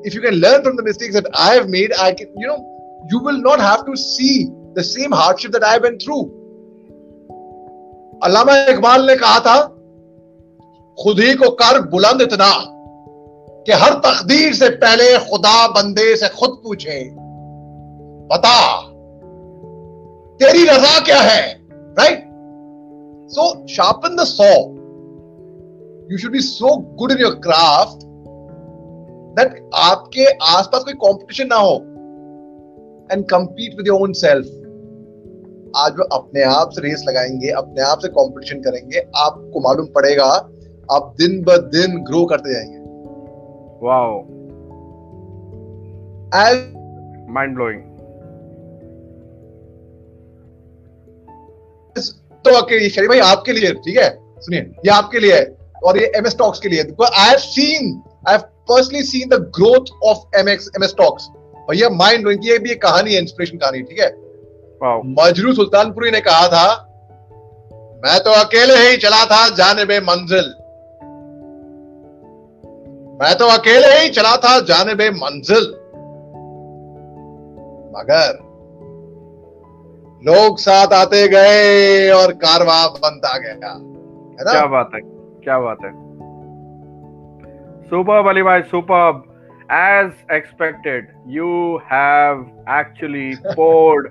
if 0.07 0.15
you 0.15 0.23
can 0.23 0.35
learn 0.35 0.63
from 0.63 0.77
the 0.77 0.85
mistake 0.85 1.13
that 1.13 1.29
I 1.37 1.57
have 1.57 1.69
made 1.69 1.93
I 1.93 2.13
can 2.13 2.43
you 2.43 2.49
know 2.49 2.57
you 3.13 3.27
will 3.27 3.41
not 3.41 3.61
have 3.61 3.85
to 3.87 3.97
see 3.97 4.45
the 4.79 4.83
same 4.83 5.15
hardship 5.15 5.51
that 5.51 5.65
I 5.65 5.73
have 5.73 5.83
been 5.83 5.99
through 5.99 6.23
Allama 8.25 8.57
Iqbal 8.65 9.07
ने 9.07 9.17
कहा 9.17 9.39
था 9.41 9.80
खुद 11.03 11.21
ही 11.21 11.35
को 11.35 11.51
कर 11.51 11.81
बुलंद 11.81 12.23
इतना 12.23 12.51
कि 13.67 13.73
हर 13.73 13.95
तकदीर 13.95 14.55
से 14.55 14.69
पहले 14.69 15.19
खुदा 15.19 15.69
बंदे 15.69 16.17
से 16.17 16.29
खुद 16.29 16.61
पूछे, 16.65 17.05
बता, 18.27 18.81
तेरी 20.37 20.65
रजा 20.65 21.01
क्या 21.01 21.21
है? 21.21 21.67
Right 21.73 22.25
so 23.31 23.67
sharpen 23.67 24.17
the 24.17 24.25
saw 24.25 24.51
you 26.13 26.19
should 26.19 26.33
be 26.33 26.41
so 26.41 26.77
good 26.77 27.13
in 27.13 27.19
your 27.19 27.35
craft 27.35 27.99
that 29.39 29.71
आपके 29.75 30.25
आसपास 30.25 30.85
कोई 30.85 30.95
कंपटीशन 30.95 31.47
ना 31.47 31.57
हो 31.57 31.75
and 33.13 33.25
compete 33.25 33.77
with 33.77 33.89
your 33.89 34.01
own 34.01 34.13
self 34.13 34.47
आज 35.77 35.93
वो 35.93 36.05
अपने 36.05 36.43
आप 36.43 36.71
से 36.71 36.81
रेस 36.81 37.05
लगाएँगे, 37.09 37.49
अपने 37.49 37.83
आप 37.83 37.99
से 37.99 38.09
कंपटीशन 38.09 38.61
करेंगे, 38.61 38.99
आपको 39.17 39.61
मालूम 39.61 39.87
पड़ेगा 39.87 40.51
आप 40.93 41.15
दिन 41.19 41.43
ब 41.43 41.57
दिन 41.57 41.99
ग्रो 42.03 42.25
करते 42.25 42.55
जाएँगे। 42.55 42.79
वाओ 43.87 44.19
माइंड 47.33 47.55
ब्लोइंग 47.55 47.83
तो 52.45 52.57
आपके 52.57 52.89
शरीर 52.89 53.09
भाई 53.09 53.19
आपके 53.19 53.53
लिए 53.53 53.73
ठीक 53.73 53.97
है? 53.97 54.11
सुनिए 54.41 54.61
ये 54.61 54.91
आपके 54.91 55.19
लिए 55.19 55.35
है 55.35 55.57
और 55.85 55.99
ये 55.99 56.13
एमएस 56.17 56.37
टॉक्स 56.39 56.61
के 56.61 56.69
लिए 56.69 56.81
I 56.81 57.29
have 57.29 57.39
seen 57.39 58.03
I 58.29 58.35
have 58.35 58.41
personally 58.41 59.03
seen 59.03 59.29
the 59.29 59.35
growth 59.35 59.87
of 60.05 60.39
MX 60.39 60.71
MS 60.77 60.95
talks 60.99 61.29
भैया 61.71 61.89
माइंड 61.91 62.23
ब्लोइंग 62.23 62.47
ये 62.47 62.59
भी 62.59 62.71
एक 62.71 62.83
कहानी 62.83 63.15
है 63.15 63.21
इंस्पिरेशन 63.21 63.59
कहानी 63.59 63.83
ठीक 63.83 64.01
है? 64.01 64.11
मजरू 65.07 65.53
सुल्तानपुरी 65.53 66.11
ने 66.11 66.21
कहा 66.21 66.49
था 66.49 66.87
मैं 68.05 68.21
तो 68.21 68.31
अकेले 68.31 68.75
ही 68.75 68.97
चला 68.97 69.25
था 69.25 69.49
जाने 69.49 69.85
में 69.85 70.01
मंजिल। 70.01 70.55
मैं 73.21 73.35
तो 73.39 73.47
अकेले 73.47 73.89
ही 73.95 74.09
चला 74.09 74.37
था 74.37 74.59
जाने 74.61 74.95
बे 74.95 75.11
मंजिल। 75.11 75.65
मगर 77.95 78.39
लोग 80.23 80.59
साथ 80.59 80.93
आते 80.93 81.27
गए 81.29 82.11
और 82.11 82.33
कारवा 82.33 82.77
बनता 82.95 83.37
गया 83.39 83.75
क्या 84.53 84.67
बात 84.67 84.91
है 84.95 85.01
क्या 85.45 85.59
बात 85.59 85.85
है। 85.85 85.91
सुपर 87.85 88.29
अली 88.29 88.43
भाई 88.43 88.63
super 88.63 89.23
as 89.73 90.13
expected 90.33 91.09
you 91.29 91.51
have 91.85 92.41
actually 92.71 93.31
poured 93.47 94.09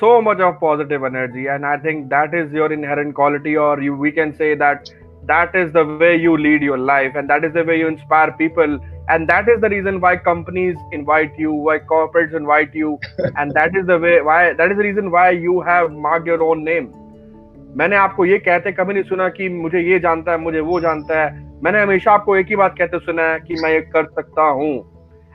so 0.00 0.20
much 0.20 0.40
of 0.40 0.54
positive 0.54 1.06
energy 1.06 1.44
and 1.44 1.64
I 1.64 1.76
think 1.76 2.04
that 2.14 2.34
is 2.34 2.56
your 2.56 2.72
inherent 2.72 3.14
quality 3.14 3.54
और 3.54 3.84
you 3.84 3.94
we 3.96 4.10
can 4.10 4.32
say 4.32 4.54
that 4.56 4.82
that 5.25 5.55
is 5.55 5.71
the 5.73 5.85
way 6.01 6.15
you 6.15 6.37
lead 6.37 6.61
your 6.61 6.77
life 6.77 7.15
and 7.15 7.29
that 7.29 7.43
is 7.43 7.53
the 7.53 7.63
way 7.63 7.77
you 7.79 7.87
inspire 7.87 8.31
people 8.37 8.79
and 9.09 9.27
that 9.27 9.49
is 9.49 9.59
the 9.61 9.69
reason 9.69 9.99
why 9.99 10.15
companies 10.15 10.77
invite 10.91 11.37
you 11.37 11.51
why 11.51 11.77
corporates 11.91 12.35
invite 12.35 12.73
you 12.73 12.97
and 13.35 13.53
that 13.53 13.75
is 13.75 13.85
the 13.85 13.99
way 13.99 14.21
why 14.21 14.39
that 14.53 14.71
is 14.71 14.77
the 14.77 14.83
reason 14.83 15.11
why 15.11 15.29
you 15.29 15.61
have 15.61 15.91
marked 16.07 16.33
your 16.33 16.41
own 16.49 16.65
name 16.71 16.89
मैंने 17.77 17.95
आपको 17.95 18.25
ये 18.25 18.37
कहते 18.39 18.71
कभी 18.71 18.93
नहीं 18.93 19.03
सुना 19.03 19.27
कि 19.29 19.49
मुझे 19.49 19.79
ये 19.79 19.99
जानता 19.99 20.31
है 20.31 20.37
मुझे 20.41 20.59
वो 20.69 20.79
जानता 20.81 21.19
है 21.19 21.27
मैंने 21.63 21.81
हमेशा 21.81 22.11
आपको 22.11 22.37
एक 22.37 22.47
ही 22.49 22.55
बात 22.55 22.75
कहते 22.77 22.99
सुना 22.99 23.23
है 23.31 23.39
कि 23.39 23.61
मैं 23.63 23.71
ये 23.71 23.81
कर 23.95 24.05
सकता 24.15 24.49
हूँ 24.61 24.73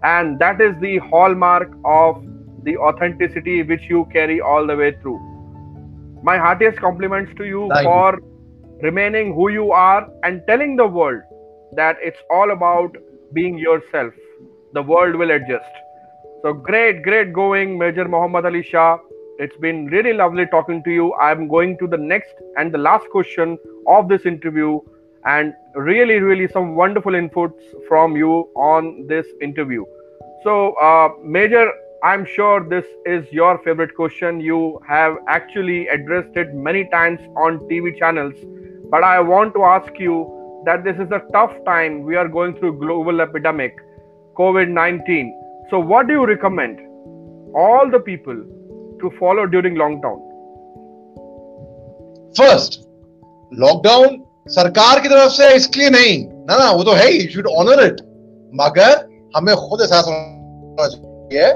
and 0.02 0.36
that 0.42 0.60
is 0.60 0.74
the 0.82 0.98
hall 1.12 1.34
mark 1.44 1.80
of 1.94 2.20
the 2.66 2.76
authenticity 2.90 3.60
which 3.70 3.90
you 3.90 4.02
carry 4.12 4.38
all 4.54 4.68
the 4.68 4.78
way 4.78 4.90
through 4.92 5.16
my 6.26 6.38
heartiest 6.48 6.80
compliments 6.80 7.34
to 7.38 7.44
you 7.44 7.68
Thank 7.68 7.86
you. 7.86 8.27
remaining 8.81 9.33
who 9.33 9.49
you 9.49 9.71
are 9.71 10.07
and 10.23 10.41
telling 10.47 10.75
the 10.75 10.85
world 10.87 11.21
that 11.75 11.97
it's 12.01 12.19
all 12.29 12.51
about 12.51 12.95
being 13.33 13.57
yourself. 13.57 14.13
The 14.73 14.81
world 14.81 15.15
will 15.15 15.31
adjust. 15.31 15.69
So 16.43 16.53
great, 16.53 17.03
great 17.03 17.33
going, 17.33 17.77
Major 17.77 18.07
Muhammad 18.07 18.45
Ali 18.45 18.63
Shah. 18.63 18.97
It's 19.39 19.55
been 19.57 19.85
really 19.87 20.13
lovely 20.13 20.45
talking 20.47 20.83
to 20.83 20.91
you. 20.91 21.13
I'm 21.15 21.47
going 21.47 21.77
to 21.79 21.87
the 21.87 21.97
next 21.97 22.33
and 22.57 22.73
the 22.73 22.77
last 22.77 23.09
question 23.09 23.57
of 23.87 24.07
this 24.09 24.25
interview, 24.25 24.79
and 25.25 25.53
really, 25.75 26.19
really 26.19 26.47
some 26.47 26.75
wonderful 26.75 27.13
inputs 27.13 27.61
from 27.87 28.15
you 28.15 28.49
on 28.55 29.05
this 29.07 29.25
interview. 29.41 29.85
So, 30.43 30.73
uh, 30.73 31.09
Major, 31.23 31.71
I'm 32.03 32.25
sure 32.25 32.67
this 32.67 32.85
is 33.05 33.31
your 33.31 33.57
favorite 33.59 33.95
question. 33.95 34.39
You 34.39 34.79
have 34.87 35.17
actually 35.27 35.87
addressed 35.87 36.35
it 36.37 36.53
many 36.53 36.87
times 36.89 37.19
on 37.35 37.59
TV 37.69 37.97
channels, 37.97 38.33
but 38.90 39.04
I 39.04 39.20
want 39.20 39.54
to 39.54 39.64
ask 39.64 39.98
you 39.98 40.16
that 40.66 40.84
this 40.84 40.96
is 40.96 41.10
a 41.10 41.20
tough 41.32 41.54
time. 41.64 42.02
We 42.02 42.16
are 42.16 42.28
going 42.28 42.54
through 42.56 42.78
global 42.78 43.20
epidemic, 43.20 43.80
COVID 44.36 44.68
19. 44.68 45.32
So, 45.70 45.78
what 45.78 46.06
do 46.06 46.14
you 46.14 46.26
recommend 46.26 46.78
all 47.54 47.90
the 47.90 48.00
people 48.00 48.38
to 49.00 49.10
follow 49.18 49.46
during 49.46 49.82
lockdown? 49.84 50.22
First 52.38 52.80
lockdown 53.62 54.16
सरकार 54.52 55.00
की 55.00 55.08
तरफ 55.08 55.30
से 55.32 55.54
इसलिए 55.56 55.90
नहीं 55.90 56.16
ना 56.48 56.56
ना 56.58 56.70
वो 56.78 56.82
तो 56.84 56.92
है 57.00 57.06
ही 57.10 57.20
शुड 57.34 57.46
ऑनर 57.58 57.84
इट 57.84 58.00
मगर 58.60 58.96
हमें 59.36 59.54
खुद 59.56 59.80
एहसास 59.80 60.06
होना 60.08 60.86
चाहिए 60.94 61.52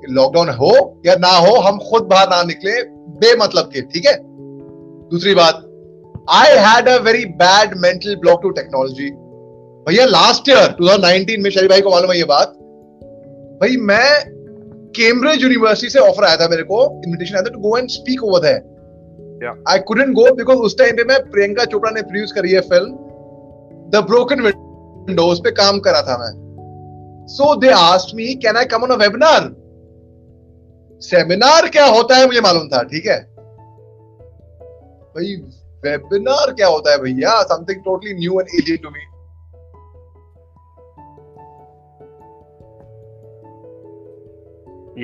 कि 0.00 0.12
लॉकडाउन 0.14 0.48
हो 0.62 0.72
या 1.06 1.14
ना 1.26 1.30
हो 1.46 1.54
हम 1.68 1.78
खुद 1.90 2.08
बाहर 2.10 2.28
ना 2.30 2.42
निकले 2.50 2.82
बेमतलब 3.22 3.70
के 3.74 3.82
ठीक 3.92 4.06
है 4.06 4.16
दूसरी 5.12 5.34
बात 5.34 5.62
I 6.31 6.47
had 6.47 6.89
a 6.89 6.97
very 6.97 7.25
bad 7.25 7.71
mental 7.77 8.15
block 8.15 8.39
to 8.43 8.49
technology 8.49 9.09
भैया 9.85 10.05
लास्ट 10.05 10.49
ईयर 10.49 10.75
2019 10.81 11.43
में 11.43 11.49
शरी 11.49 11.67
भाई 11.67 11.81
को 11.81 11.89
मालूम 11.89 12.11
है 12.11 12.17
ये 12.17 12.23
बात? 12.23 12.47
भाई 13.61 13.77
मैं 13.77 14.23
कैम्ब्रिज 14.89 15.43
यूनिवर्सिटी 15.43 15.89
से 15.89 15.99
ऑफ़र 15.99 16.25
आया 16.25 16.37
था 16.37 16.47
मेरे 16.47 16.63
को 16.63 17.01
इनविटेशन 17.05 17.35
आया 17.35 17.41
था 17.41 17.49
to 17.49 17.59
go 17.59 17.77
and 17.77 17.89
speak 17.89 18.23
over 18.23 18.39
there 18.39 19.63
I 19.69 19.79
couldn't 19.79 20.13
go 20.13 20.33
because 20.35 20.57
उस 20.57 20.77
टाइम 20.77 20.95
पे 20.95 21.03
मैं 21.03 21.19
प्रियंका 21.31 21.65
चोपड़ा 21.65 21.91
ने 21.91 22.01
प्रोड्यूस 22.01 22.31
करी 22.31 22.51
है 22.51 22.61
फ़िल्म 22.61 22.91
द 23.89 24.03
ब्रोकन 24.07 24.41
विंडोज़ 24.41 25.41
पे 25.41 25.51
काम 25.51 25.79
करा 25.79 26.01
था 26.01 26.17
मैं. 26.17 26.33
So 27.27 27.55
they 27.55 27.69
asked 27.69 28.15
me 28.15 28.35
can 28.35 28.57
I 28.57 28.65
come 28.65 28.83
on 28.83 28.89
a 28.89 28.95
webinar 28.95 29.49
seminar 31.01 31.67
क्या 31.67 31.85
होता 31.85 32.15
है 32.15 32.25
मुझे 32.25 32.41
मालूम 32.41 32.67
था 32.67 32.83
ठीक 32.83 33.05
है? 33.05 33.19
भाई 35.15 35.35
वेबिनार 35.85 36.51
क्या 36.53 36.67
होता 36.67 36.91
है 36.91 36.97
भैया? 37.01 37.41
Something 37.51 37.83
totally 37.83 38.13
new 38.13 38.39
and 38.39 38.49
alien 38.59 38.77
to 38.83 38.89
me 38.89 39.07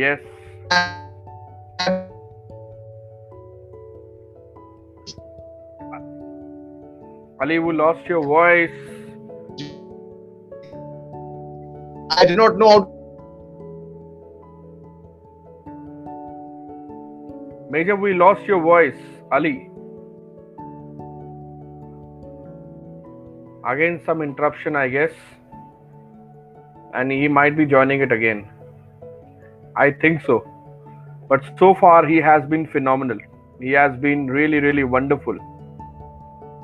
yes 0.02 0.20
Ali 7.42 7.58
we 7.58 7.72
lost 7.72 8.12
your 8.12 8.26
voice 8.26 8.76
I 12.18 12.36
do 12.36 12.42
not 12.44 12.60
know 12.60 12.70
how 12.70 12.84
Major, 17.76 17.96
we 18.02 18.14
lost 18.14 18.46
your 18.50 18.60
voice, 18.62 19.00
Ali. 19.34 19.70
Again, 23.66 24.02
some 24.06 24.22
interruption, 24.22 24.76
I 24.76 24.88
guess. 24.90 25.12
And 26.94 27.12
he 27.12 27.28
might 27.28 27.58
be 27.58 27.66
joining 27.66 28.02
it 28.02 28.12
again. 28.12 28.48
I 29.76 29.92
think 29.92 30.22
so. 30.22 30.48
But 31.28 31.44
so 31.58 31.74
far, 31.74 32.06
he 32.06 32.18
has 32.18 32.48
been 32.48 32.68
phenomenal. 32.68 33.18
He 33.60 33.72
has 33.72 33.98
been 33.98 34.28
really, 34.28 34.60
really 34.60 34.84
wonderful. 34.84 35.38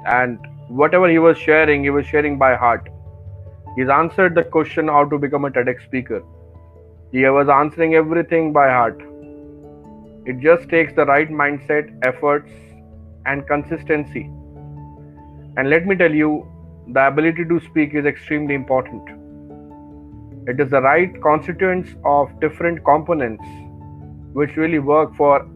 And 0.05 0.37
whatever 0.67 1.09
he 1.09 1.19
was 1.19 1.37
sharing, 1.37 1.83
he 1.83 1.89
was 1.89 2.05
sharing 2.05 2.37
by 2.37 2.55
heart. 2.55 2.87
He's 3.75 3.89
answered 3.89 4.35
the 4.35 4.43
question 4.43 4.87
how 4.87 5.05
to 5.05 5.17
become 5.17 5.45
a 5.45 5.49
TEDx 5.49 5.83
speaker. 5.85 6.23
He 7.11 7.25
was 7.25 7.49
answering 7.49 7.95
everything 7.95 8.53
by 8.53 8.69
heart. 8.69 9.01
It 10.25 10.39
just 10.39 10.69
takes 10.69 10.93
the 10.93 11.05
right 11.05 11.29
mindset, 11.29 11.97
efforts, 12.03 12.51
and 13.25 13.47
consistency. 13.47 14.29
And 15.57 15.69
let 15.69 15.87
me 15.87 15.95
tell 15.95 16.13
you, 16.13 16.50
the 16.93 17.07
ability 17.07 17.45
to 17.45 17.59
speak 17.69 17.93
is 17.93 18.05
extremely 18.05 18.53
important. 18.53 19.03
It 20.47 20.59
is 20.59 20.71
the 20.71 20.81
right 20.81 21.21
constituents 21.21 21.89
of 22.03 22.39
different 22.39 22.83
components 22.83 23.43
which 24.33 24.55
really 24.57 24.79
work 24.79 25.15
for 25.15 25.47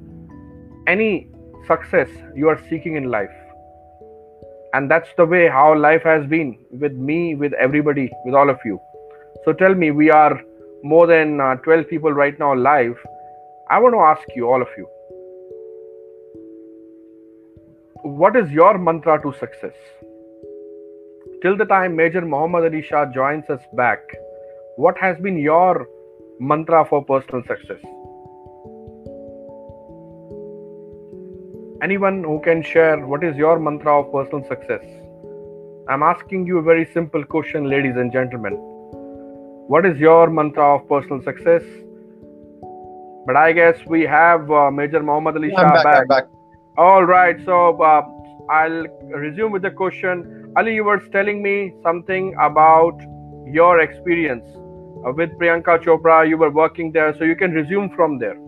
any 0.87 1.29
success 1.67 2.09
you 2.35 2.47
are 2.47 2.61
seeking 2.69 2.95
in 2.95 3.09
life. 3.09 3.35
And 4.73 4.91
that's 4.91 5.09
the 5.17 5.25
way 5.25 5.47
how 5.47 5.77
life 5.77 6.03
has 6.03 6.25
been 6.27 6.57
with 6.69 6.93
me, 6.93 7.35
with 7.35 7.53
everybody, 7.53 8.11
with 8.25 8.35
all 8.35 8.49
of 8.49 8.59
you. 8.63 8.79
So 9.43 9.53
tell 9.53 9.73
me, 9.73 9.91
we 9.91 10.09
are 10.11 10.41
more 10.83 11.07
than 11.07 11.39
uh, 11.41 11.55
12 11.55 11.89
people 11.89 12.11
right 12.11 12.37
now 12.37 12.53
live. 12.53 12.97
I 13.69 13.79
want 13.79 13.95
to 13.95 13.99
ask 13.99 14.35
you, 14.35 14.49
all 14.49 14.61
of 14.61 14.67
you, 14.77 14.87
what 18.03 18.35
is 18.35 18.51
your 18.51 18.77
mantra 18.77 19.21
to 19.23 19.33
success? 19.39 19.73
Till 21.45 21.55
the 21.55 21.65
time 21.65 21.95
Major 21.95 22.21
Muhammad 22.21 22.63
Ali 22.67 22.81
Shah 22.81 23.05
joins 23.15 23.47
us 23.55 23.61
back, 23.73 23.99
what 24.77 24.97
has 24.97 25.15
been 25.19 25.37
your 25.37 25.87
mantra 26.39 26.83
for 26.89 27.05
personal 27.05 27.43
success? 27.43 27.81
Anyone 31.83 32.23
who 32.23 32.41
can 32.43 32.63
share 32.63 33.05
what 33.05 33.23
is 33.23 33.37
your 33.37 33.59
mantra 33.59 33.99
of 33.99 34.11
personal 34.11 34.43
success? 34.47 34.83
I'm 35.87 36.01
asking 36.01 36.47
you 36.47 36.57
a 36.57 36.63
very 36.63 36.85
simple 36.95 37.23
question, 37.23 37.69
ladies 37.69 37.95
and 37.95 38.11
gentlemen. 38.11 38.55
What 39.73 39.85
is 39.85 39.99
your 39.99 40.31
mantra 40.31 40.77
of 40.77 40.89
personal 40.89 41.21
success? 41.21 41.61
But 43.27 43.35
I 43.35 43.51
guess 43.51 43.85
we 43.85 44.01
have 44.01 44.49
uh, 44.49 44.71
Major 44.71 45.03
Muhammad 45.03 45.35
Ali 45.35 45.51
Shah 45.51 45.61
back, 45.75 45.83
back. 45.83 46.01
I'm 46.01 46.07
back. 46.07 46.25
All 46.75 47.03
right, 47.03 47.37
so 47.45 47.79
uh, 47.83 48.01
I'll 48.49 48.87
resume 49.27 49.51
with 49.51 49.61
the 49.61 49.69
question. 49.69 50.44
Ali, 50.56 50.74
you 50.74 50.84
were 50.84 50.98
telling 51.12 51.42
me 51.42 51.72
something 51.82 52.34
about 52.40 53.02
your 53.46 53.80
experience 53.80 54.44
uh, 55.06 55.12
with 55.12 55.30
Priyanka 55.40 55.78
Chopra. 55.84 56.28
You 56.28 56.38
were 56.38 56.50
working 56.50 56.92
there, 56.92 57.14
so 57.18 57.24
you 57.24 57.36
can 57.36 57.52
resume 57.52 57.90
from 57.96 58.18
there. 58.18 58.38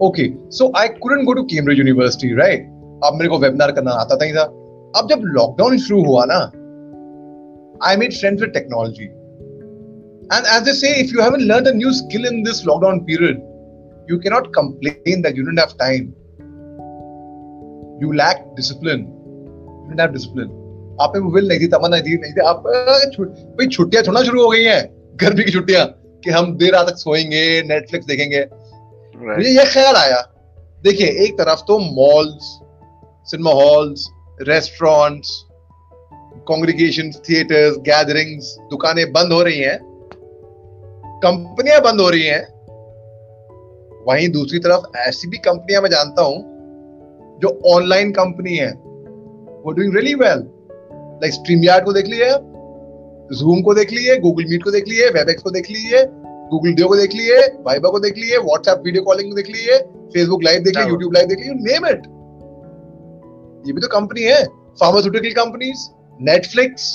Okay, 0.00 0.36
so 0.50 0.70
I 0.74 0.88
couldn't 0.88 1.24
go 1.24 1.34
to 1.34 1.44
Cambridge 1.54 1.78
University, 1.78 2.32
right? 2.42 2.70
अब 3.04 3.16
मेरे 3.18 3.28
को 3.28 3.38
webinar 3.38 3.72
करना 3.72 3.92
आता 4.00 4.16
था 4.16 4.24
ही 4.24 4.32
था 4.32 4.42
अब 4.98 5.08
जब 5.10 5.22
lockdown 5.36 5.78
शुरू 5.86 6.02
हुआ 6.04 6.24
ना 6.30 6.38
I 7.88 7.96
made 8.02 8.12
friends 8.20 8.42
with 8.42 8.50
technology 8.54 9.04
and 9.04 10.46
as 10.56 10.62
they 10.68 10.72
say 10.80 10.92
if 11.00 11.14
you 11.14 11.22
haven't 11.22 11.42
learn 11.50 11.70
a 11.70 11.74
new 11.76 11.92
skill 12.02 12.26
in 12.32 12.42
this 12.42 12.64
lockdown 12.66 13.00
period 13.10 13.42
you 14.06 14.18
cannot 14.18 14.52
complain 14.52 15.22
that 15.22 15.34
you 15.36 15.44
didn't 15.44 15.58
have 15.58 15.76
time. 15.78 16.14
You 18.00 18.12
lack 18.14 18.44
discipline. 18.56 19.06
You 19.17 19.17
didn't 19.89 20.05
have 20.05 20.15
discipline. 20.15 20.49
आप 21.01 21.13
में 21.15 21.31
will 21.33 21.47
नहीं 21.47 21.59
थी 21.59 21.67
तमन्ना 21.67 21.97
नहीं 21.97 22.03
थी 22.03 22.21
नहीं 22.21 22.33
थी 22.33 22.41
आप 22.41 22.63
भाई 23.57 23.67
छुट्टियाँ 23.67 24.03
छोड़ना 24.03 24.23
शुरू 24.23 24.43
हो 24.43 24.49
गई 24.49 24.63
हैं 24.63 24.89
गर्मी 25.15 25.43
की 25.43 25.51
छुट्टियाँ 25.51 25.85
कि 26.23 26.31
हम 26.31 26.57
देर 26.57 26.73
रात 26.73 26.89
तक 26.89 26.95
सोएँगे 26.95 27.61
नेटफ्लिक्स 27.61 28.05
देखेंगे। 28.05 28.45
मुझे 29.35 29.49
ये 29.49 29.65
ख्याल 29.65 29.95
आया। 29.95 30.21
देखिए 30.83 31.07
एक 31.07 31.33
तरफ़ 31.33 31.59
तो 31.59 31.79
malls 31.79 32.59
cinema 33.31 33.51
halls 33.51 34.09
restaurants 34.41 35.45
congregation 36.47 37.11
theatres 37.11 37.77
gatherings 37.77 38.57
दुकानें 38.59 39.11
बंद 39.11 39.33
हो 39.33 39.41
रही 39.43 39.59
हैं। 39.59 39.79
कंपनियाँ 41.23 41.81
बंद 41.81 42.01
हो 42.01 42.09
रही 42.09 42.23
हैं। 42.23 42.43
वहीं 44.07 44.29
दूसरी 44.29 44.59
तरफ़ 44.59 44.97
ऐसी 44.97 45.27
भी 45.27 45.37
कंपनियाँ 45.37 45.81
मैं 45.81 45.89
जानता 45.89 46.21
हूँ 46.21 46.37
जो 47.41 47.61
ऑनलाइन 47.65 48.11
कंपनी 48.11 48.55
है। 48.55 48.88
वो 49.65 49.71
doing 49.71 49.95
really 49.95 50.13
well 50.15 50.43
like 51.21 51.33
StreamYard 51.63 51.85
को 51.85 51.93
देख 51.93 52.07
लिए 52.07 52.29
जूम 53.39 53.61
को 53.61 53.73
देख 53.73 53.91
लिए 53.91 54.15
गूगल 54.19 54.45
मीट 54.49 54.63
को 54.63 54.71
देख 54.71 54.87
लिए 54.87 55.09
वेबएक्स 55.15 55.43
को 55.43 55.51
देख 55.51 55.69
लिए 55.71 56.03
गूगल 56.51 56.73
डियो 56.73 56.87
को 56.87 56.95
देख 56.95 57.13
लिए 57.13 57.41
वाइबर 57.65 57.91
को 57.91 57.99
देख 57.99 58.17
लिए 58.17 58.37
व्हाट्सएप 58.37 58.81
वीडियो 58.85 59.03
कॉलिंग 59.03 59.29
को 59.29 59.35
देख 59.35 59.49
लिए 59.49 59.77
फेसबुक 60.13 60.43
लाइव 60.43 60.63
देख 60.63 60.77
लिए। 60.77 60.87
यूट्यूब 60.87 61.13
लाइव 61.13 61.27
देख 61.27 61.39
लिए 61.39 61.53
नेम 61.65 61.85
इट 61.87 62.07
ये 63.67 63.73
भी 63.73 63.81
तो 63.81 63.87
कंपनी 63.89 64.23
है 64.23 64.43
फार्मास्यूटिकल 64.79 65.41
कंपनीज़ 65.41 65.87
नेटफ्लिक्स 66.19 66.87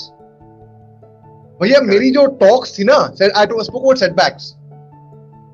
भैया 1.59 1.81
मेरी 1.81 2.09
जो 2.11 2.25
टॉक्स 2.39 2.77
थी 2.79 2.83
ना 2.83 2.95
I 3.21 3.45
too 3.45 3.63
spoke 3.63 3.81
about 3.81 3.97
setbacks 3.97 4.51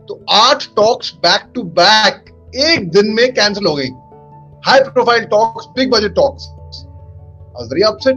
तो 0.08 0.20
आठ 0.38 0.66
टॉक्स 0.76 1.14
बैक 1.26 1.52
टू 1.56 1.64
बैक 1.80 2.32
एक 2.70 2.90
दिन 2.92 3.14
में 3.16 3.34
कैंसिल 3.34 3.66
हो 3.66 3.76
गई। 3.76 3.90
High 4.66 4.80
profile 4.90 5.24
talks 5.32 5.68
big 5.76 5.92
budget 5.92 6.16
talks 6.16 6.48
I 7.60 7.66
very 7.66 7.82
upset 7.82 8.16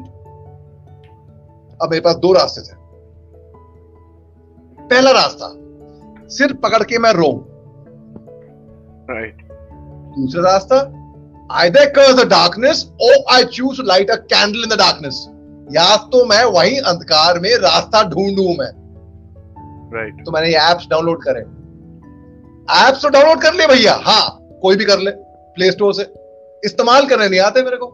अब 1.83 1.91
मेरे 1.91 2.01
पास 2.01 2.17
दो 2.17 2.33
रास्ते 2.33 2.61
थे। 2.61 2.77
पहला 4.89 5.11
रास्ता 5.11 5.49
सिर 6.29 6.53
पकड़ 6.53 6.83
के 6.83 6.99
मैं 6.99 7.13
रो 7.13 7.31
Right. 9.09 9.41
दूसरा 10.19 10.43
रास्ता 10.43 10.77
either 11.61 11.83
curse 11.97 12.15
the 12.19 12.27
darkness 12.29 12.79
or 13.07 13.15
I 13.33 13.41
choose 13.57 13.81
to 13.81 13.85
light 13.89 14.11
a 14.11 14.17
candle 14.29 14.63
in 14.63 14.71
the 14.71 14.79
darkness 14.79 15.17
या 15.73 15.97
तो 15.97 16.25
मैं 16.25 16.45
वही 16.45 16.79
अंधकार 16.79 17.39
में 17.41 17.51
रास्ता 17.57 18.03
ढूंढू 18.09 18.49
मैं। 18.61 18.71
Right 19.95 20.13
Right. 20.13 20.25
तो 20.27 20.33
मैंने 20.33 20.49
ये 20.49 20.71
एप्स 20.71 20.87
डाउनलोड 20.91 21.23
करे। 21.25 21.41
एप्स 22.79 23.03
तो 23.03 23.09
डाउनलोड 23.09 23.41
कर 23.43 23.55
ले 23.55 23.67
भैया। 23.67 23.95
हाँ 24.05 24.39
कोई 24.63 24.77
भी 24.77 24.85
कर 24.85 24.99
ले 24.99 25.11
प्ले 25.57 25.71
स्टोर 25.71 25.95
से। 25.95 26.03
इस्तेमाल 26.65 27.07
करने 27.07 27.29
नहीं 27.29 27.41
आते 27.41 27.63
मेरे 27.63 27.77
को। 27.77 27.87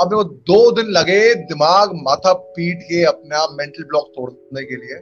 अब 0.00 0.12
मेरे 0.12 0.22
को 0.22 0.24
दो 0.24 0.70
दिन 0.70 0.86
लगे 0.86 1.34
दिमाग 1.34 1.90
माथा 1.94 2.32
पीट 2.32 2.82
के 2.82 3.04
अपने 3.04 3.36
आप 3.36 3.48
मेंटल 3.52 3.84
ब्लॉक 3.84 4.06
तोड़ने 4.06 4.62
के 4.64 4.76
लिए। 4.76 4.98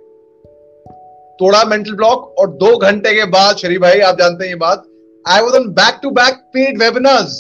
तोड़ा 1.39 1.65
मेंटल 1.65 1.93
ब्लॉक 1.93 2.35
और 2.39 2.51
दो 2.51 2.77
घंटे 2.77 3.15
के 3.15 3.25
बाद 3.25 3.57
शरी 3.57 3.79
भाई 3.79 4.01
आप 4.01 4.19
जानते 4.19 4.45
हैं 4.45 4.51
ये 4.51 4.57
बात 4.57 4.85
I 5.29 5.41
was 5.41 5.69
back 5.69 5.99
to 6.03 6.11
back 6.11 6.35
paid 6.35 6.83
webinars 6.83 7.39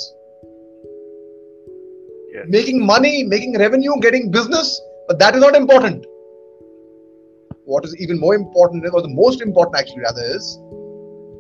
making 2.51 2.81
money 2.83 3.23
making 3.23 3.57
revenue 3.57 3.95
getting 3.95 4.33
business 4.33 4.73
that 5.12 5.35
is 5.35 5.45
not 5.45 5.57
important 5.57 6.07
what 7.69 7.85
is 7.85 7.95
even 8.01 8.19
more 8.19 8.35
important 8.35 8.85
is 8.85 8.93
the 8.93 9.15
most 9.15 9.47
important 9.47 9.81
actually 9.81 10.09
others 10.09 10.57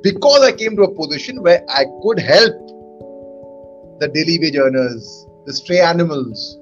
because 0.04 0.44
I 0.44 0.52
came 0.52 0.76
to 0.76 0.82
a 0.82 0.94
position 0.94 1.38
way 1.38 1.56
I 1.70 1.84
could 2.02 2.20
help 2.20 2.64
the 4.02 4.10
daily 4.14 4.38
wage 4.38 4.58
earners 4.58 5.12
the 5.46 5.52
stray 5.52 5.80
animals, 5.80 6.58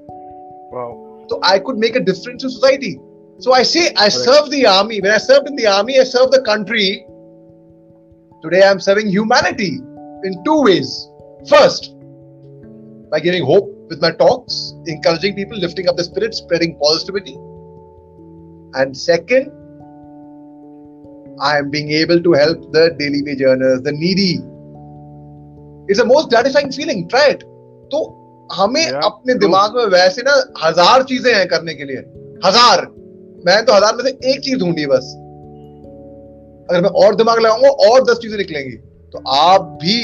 Wow. 0.72 1.24
so 1.28 1.38
I 1.42 1.58
could 1.58 1.78
make 1.78 1.96
a 1.96 2.00
difference 2.00 2.44
in 2.44 2.50
society. 2.50 3.00
So 3.38 3.52
I 3.52 3.62
say 3.62 3.88
I 3.90 4.08
Correct. 4.08 4.12
serve 4.12 4.50
the 4.50 4.66
army. 4.66 5.00
When 5.00 5.10
I 5.12 5.18
served 5.18 5.48
in 5.48 5.56
the 5.56 5.66
army, 5.66 5.98
I 5.98 6.04
served 6.04 6.32
the 6.32 6.42
country. 6.42 7.06
Today 8.42 8.62
I'm 8.62 8.80
serving 8.80 9.08
humanity 9.08 9.80
in 10.24 10.44
two 10.44 10.62
ways. 10.62 11.08
First, 11.48 11.94
by 13.10 13.20
giving 13.20 13.44
hope 13.44 13.68
with 13.88 14.00
my 14.00 14.12
talks, 14.12 14.74
encouraging 14.86 15.34
people, 15.34 15.58
lifting 15.58 15.88
up 15.88 15.96
the 15.96 16.04
spirit, 16.04 16.34
spreading 16.34 16.78
positivity. 16.78 17.36
And 18.74 18.96
second, 18.96 19.50
I 21.40 21.58
am 21.58 21.70
being 21.70 21.90
able 21.90 22.22
to 22.22 22.32
help 22.32 22.72
the 22.72 22.94
daily 22.98 23.22
wage 23.22 23.42
earners, 23.42 23.80
the 23.82 23.92
needy. 23.92 24.40
It's 25.88 25.98
the 25.98 26.04
most 26.04 26.28
gratifying 26.30 26.70
feeling. 26.70 27.08
Try 27.08 27.28
it. 27.30 27.44
तो 27.92 28.19
हमें 28.50 28.86
अपने 28.86 29.34
दिमाग 29.36 29.76
में 29.76 29.84
वैसे 29.88 30.22
ना 30.22 30.32
हज़ार 30.64 31.02
चीज़ें 31.02 31.32
हैं 31.34 31.46
करने 31.48 31.74
के 31.74 31.84
लिए। 31.84 31.98
हज़ार। 32.44 32.86
मैं 33.46 33.64
तो 33.64 33.72
हज़ार 33.72 33.94
में 33.96 34.02
से 34.04 34.10
एक 34.32 34.40
चीज़ 34.40 34.58
ढूंढी 34.58 34.86
बस। 34.86 35.12
अगर 36.70 36.80
मैं 36.82 36.90
और 37.02 37.14
दिमाग 37.14 37.38
लगाऊँगा 37.38 37.68
और 37.86 38.02
दस 38.04 38.18
चीज़ें 38.22 38.36
निकलेंगी। 38.38 38.76
तो 39.12 39.22
आप 39.30 39.60
भी 39.82 39.98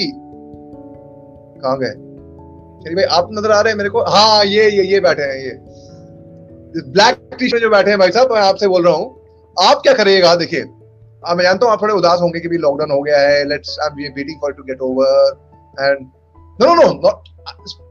कहा 1.58 1.74
गए? 1.76 1.92
चलिए 2.82 2.94
भाई 2.96 3.04
आप 3.18 3.28
नज़र 3.32 3.52
आ 3.52 3.60
रहे 3.60 3.72
हैं 3.72 3.78
मेरे 3.78 3.90
को। 3.90 4.02
हाँ 4.08 4.44
ये 4.44 4.70
ये 4.70 4.82
ये 4.84 5.00
बैठे 5.00 5.22
हैं 5.22 5.36
ये। 5.36 5.52
ब्लैक 6.88 7.20
टी 7.38 7.48
शर्ट 7.48 7.62
जो 7.62 7.70
बैठे 7.70 7.90
हैं 7.90 7.98
भाई 7.98 8.10
साहब 8.10 8.32
मैं 8.32 8.40
आपसे 8.40 8.68
बोल 8.68 8.84
रहा 8.86 8.94
हूँ। 8.94 9.14
आप 9.56 9.80
क्या 9.82 9.92
करिएगा 9.94 10.34
देखिए। 10.36 10.64
मैं 11.26 11.42
जानता 11.42 11.66
हूँ 11.66 11.72
आप 11.72 11.82
थोड़े 11.82 11.94
उदास 11.94 12.20
होंगे 12.20 12.40
कि 12.40 12.48
भी 12.48 12.58
लॉकडाउन 12.58 12.90
हो 12.90 13.00
गया 13.02 13.20
है। 13.20 13.44
Let's 13.48 13.78
I 13.82 14.04
am 14.04 14.12
waiting 14.14 14.40
for 14.40 14.52
to 14.52 14.62
get 14.62 14.80
over 14.80 15.30
and 15.80 16.06
no 16.59 16.65
no 16.69 16.73
no 16.79 16.89
not 17.05 17.29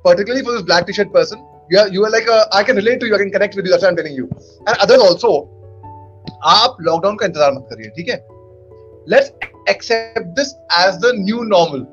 particularly 0.05 0.44
for 0.44 0.53
this 0.53 0.62
black 0.62 0.87
t-shirt 0.87 1.12
person 1.12 1.46
you 1.70 1.79
are 1.79 1.88
you 1.88 2.05
are 2.05 2.11
like 2.11 2.29
a, 2.29 2.40
I 2.53 2.62
can 2.64 2.76
relate 2.76 3.00
to 3.00 3.07
you 3.07 3.14
I 3.14 3.18
can 3.18 3.31
connect 3.31 3.57
with 3.57 3.64
you 3.64 3.72
that's 3.72 3.83
what 3.83 3.90
I'm 3.90 3.96
telling 3.96 4.14
you 4.14 4.29
and 4.66 4.76
others 4.87 5.09
also 5.09 5.33
आप 6.46 6.76
lockdown 6.81 7.16
का 7.16 7.26
इंतजार 7.26 7.53
मत 7.53 7.66
करिए 7.70 7.88
ठीक 7.97 8.09
है 8.09 8.16
let's 9.12 9.32
accept 9.70 10.26
this 10.38 10.53
as 10.80 10.97
the 11.05 11.12
new 11.16 11.43
normal 11.53 11.84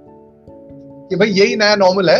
कि 1.09 1.15
भाई 1.15 1.29
यही 1.39 1.55
नया 1.61 1.75
नॉर्मल 1.83 2.09
है 2.09 2.19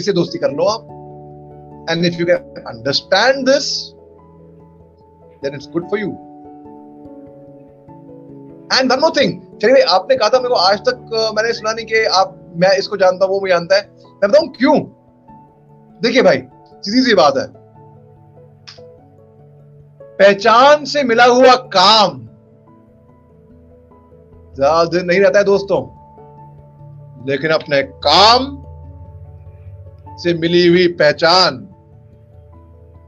इसे 0.00 0.12
दोस्ती 0.12 0.38
कर 0.38 0.52
लो 0.60 0.64
आप 0.74 1.90
and 1.90 2.04
if 2.04 2.20
you 2.20 2.26
can 2.26 2.64
understand 2.72 3.44
this 3.48 3.70
then 5.44 5.54
it's 5.54 5.68
good 5.72 5.88
for 5.90 6.00
you 6.00 6.10
And 8.73 8.91
one 8.91 8.99
more 8.99 9.11
thing 9.17 9.39
चलिए 9.61 9.81
आपने 9.89 10.15
कहा 10.15 10.29
था 10.29 10.37
मेरे 10.37 10.49
को 10.49 10.55
आज 10.55 10.79
तक 10.79 11.33
मैंने 11.35 11.53
सुना 11.53 11.71
नहीं 11.71 11.85
कि 11.85 12.03
आप, 12.05 12.39
मैं 12.55 12.71
इसको 12.77 12.97
जानता 12.97 13.25
हूँ, 13.25 13.33
वो 13.33 13.39
मुझे 13.39 13.53
जानता 13.53 13.75
है। 13.75 13.81
मैं 14.01 14.29
बताऊँ 14.29 14.47
क्यों? 14.49 14.79
देखिए 16.01 16.21
भाई, 16.21 16.37
सीधी 16.83 17.01
सी 17.01 17.13
बात 17.15 17.37
है। 17.37 17.47
पहचान 20.19 20.85
से 20.85 21.03
मिला 21.03 21.25
हुआ 21.25 21.55
काम 21.75 22.19
ज़्यादा 24.55 24.83
दिन 24.89 25.05
नहीं 25.05 25.19
रहता 25.19 25.39
है 25.39 25.45
दोस्तों। 25.45 25.81
लेकिन 27.27 27.51
अपने 27.51 27.81
काम 28.05 28.45
से 30.17 30.33
मिली 30.33 30.67
हुई 30.67 30.87
पहचान 30.93 31.57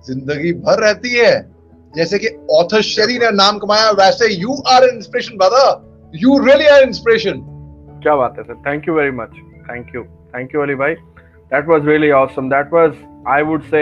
ज़िंदगी 0.08 0.54
भर 0.54 0.80
रहती 0.80 1.10
है। 1.10 1.55
जैसे 1.96 2.20
कि 2.20 2.28
ऑथर 2.60 2.82
शेरी 2.92 3.18
ने 3.20 3.32
नाम 3.42 3.58
कमाया 3.60 3.92
वैसे 4.00 4.34
you 4.34 4.62
are 4.74 4.84
an 4.84 4.96
inspiration 4.96 5.38
brother 5.38 6.18
you 6.24 6.38
really 6.46 6.66
are 6.76 6.84
inspiration 6.84 7.42
क्या 8.04 8.16
बात 8.16 8.36
है 8.38 8.44
sir 8.44 8.62
thank 8.68 8.88
you 8.88 8.94
very 8.94 9.12
much 9.22 9.38
thank 9.70 9.96
you 9.96 10.04
thank 10.36 10.56
you 10.56 10.62
Ali 10.62 10.76
भाई 10.84 10.96
was 11.68 11.86
really 11.88 12.08
awesome 12.18 12.48
that 12.52 12.72
was 12.76 12.96
i 13.34 13.42
would 13.50 13.66
say 13.68 13.82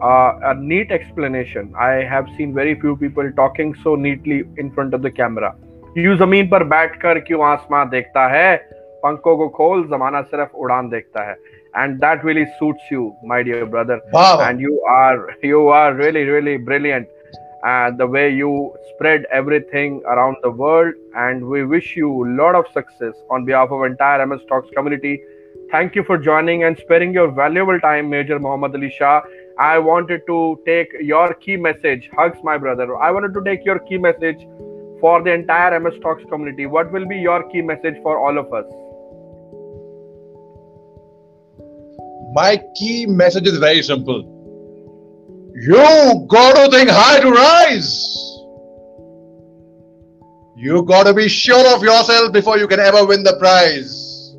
uh, 0.00 0.38
a 0.42 0.54
neat 0.54 0.90
explanation. 0.92 1.72
I 1.78 2.04
have 2.04 2.28
seen 2.36 2.54
very 2.54 2.78
few 2.80 2.96
people 2.96 3.30
talking 3.36 3.74
so 3.82 3.94
neatly 3.94 4.44
in 4.58 4.70
front 4.70 4.94
of 4.94 5.02
the 5.02 5.10
camera. 5.10 5.54
You 5.98 6.16
ज़मीन 6.16 6.48
पर 6.48 6.64
बैठकर 6.70 7.18
क्यों 7.26 7.44
आसमां 7.46 7.88
देखता 7.90 8.26
है 8.28 8.56
पंखों 9.02 9.36
को 9.36 9.48
खोल 9.48 9.84
जमाना 9.90 10.20
सिर्फ़ 10.22 10.56
उड़ान 10.64 10.88
देखता 10.88 11.22
है 11.28 11.36
and 11.80 12.00
that 12.02 12.22
really 12.24 12.44
suits 12.58 12.90
you 12.90 13.06
my 13.30 13.38
dear 13.46 13.64
brother 13.72 13.96
Wow. 14.12 14.40
and 14.44 14.62
you 14.64 14.76
are 14.90 15.16
you 15.48 15.62
are 15.78 15.94
really 15.94 16.22
really 16.24 16.56
brilliant 16.68 17.08
and 17.64 17.98
the 17.98 18.06
way 18.06 18.32
you 18.32 18.74
spread 18.94 19.24
everything 19.32 20.02
around 20.06 20.36
the 20.42 20.50
world. 20.50 20.94
And 21.16 21.44
we 21.46 21.64
wish 21.64 21.96
you 21.96 22.10
a 22.24 22.28
lot 22.42 22.54
of 22.54 22.66
success 22.72 23.14
on 23.30 23.44
behalf 23.44 23.70
of 23.70 23.84
entire 23.84 24.26
ms 24.26 24.40
talks 24.48 24.68
community. 24.76 25.20
Thank 25.72 25.96
you 25.96 26.04
for 26.04 26.18
joining 26.18 26.64
and 26.64 26.78
sparing 26.78 27.12
your 27.12 27.30
valuable 27.30 27.80
time 27.80 28.10
major 28.10 28.38
muhammad 28.38 28.74
ali 28.74 28.90
shah. 28.90 29.22
I 29.58 29.78
wanted 29.78 30.22
to 30.26 30.60
take 30.66 30.88
your 31.00 31.34
key 31.34 31.56
message. 31.56 32.10
Hugs 32.14 32.38
my 32.44 32.58
brother. 32.58 32.96
I 32.96 33.10
wanted 33.10 33.34
to 33.34 33.42
take 33.42 33.64
your 33.64 33.78
key 33.78 33.98
message 33.98 34.46
for 35.00 35.22
the 35.22 35.32
entire 35.32 35.80
ms 35.80 35.98
talks 36.02 36.24
community. 36.30 36.66
What 36.66 36.92
will 36.92 37.06
be 37.06 37.16
your 37.16 37.42
key 37.50 37.62
message 37.62 37.96
for 38.02 38.18
all 38.18 38.38
of 38.38 38.52
us? 38.52 38.66
My 42.34 42.62
key 42.76 43.06
message 43.06 43.46
is 43.46 43.56
very 43.58 43.82
simple. 43.82 44.35
You 45.58 46.26
got 46.28 46.54
to 46.54 46.70
think 46.70 46.90
high 46.90 47.18
to 47.20 47.30
rise. 47.30 48.04
You 50.54 50.82
got 50.82 51.04
to 51.04 51.14
be 51.14 51.28
sure 51.28 51.74
of 51.74 51.82
yourself 51.82 52.30
before 52.30 52.58
you 52.58 52.68
can 52.68 52.78
ever 52.78 53.06
win 53.06 53.22
the 53.22 53.36
prize. 53.38 54.34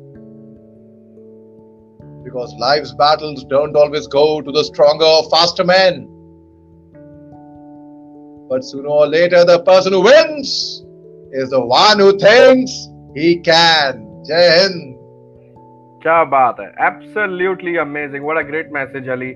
Because 2.22 2.54
life's 2.60 2.92
battles 2.92 3.44
don't 3.44 3.74
always 3.74 4.06
go 4.06 4.40
to 4.40 4.52
the 4.52 4.62
stronger 4.62 5.04
or 5.04 5.28
faster 5.28 5.64
man. 5.64 6.06
But 8.48 8.62
sooner 8.62 8.88
or 8.88 9.08
later, 9.08 9.44
the 9.44 9.64
person 9.64 9.94
who 9.94 10.02
wins 10.02 10.84
is 11.32 11.50
the 11.50 11.60
one 11.60 11.98
who 11.98 12.16
thinks 12.16 12.88
he 13.16 13.40
can. 13.40 14.22
Jai 14.24 14.60
Hind. 14.60 14.97
क्या 16.03 16.23
बात 16.31 16.59
है 16.59 16.69
absolutely 16.85 17.73
amazing 17.83 18.23
what 18.29 18.39
a 18.39 18.43
great 18.47 18.71
message 18.77 19.09
ali 19.15 19.29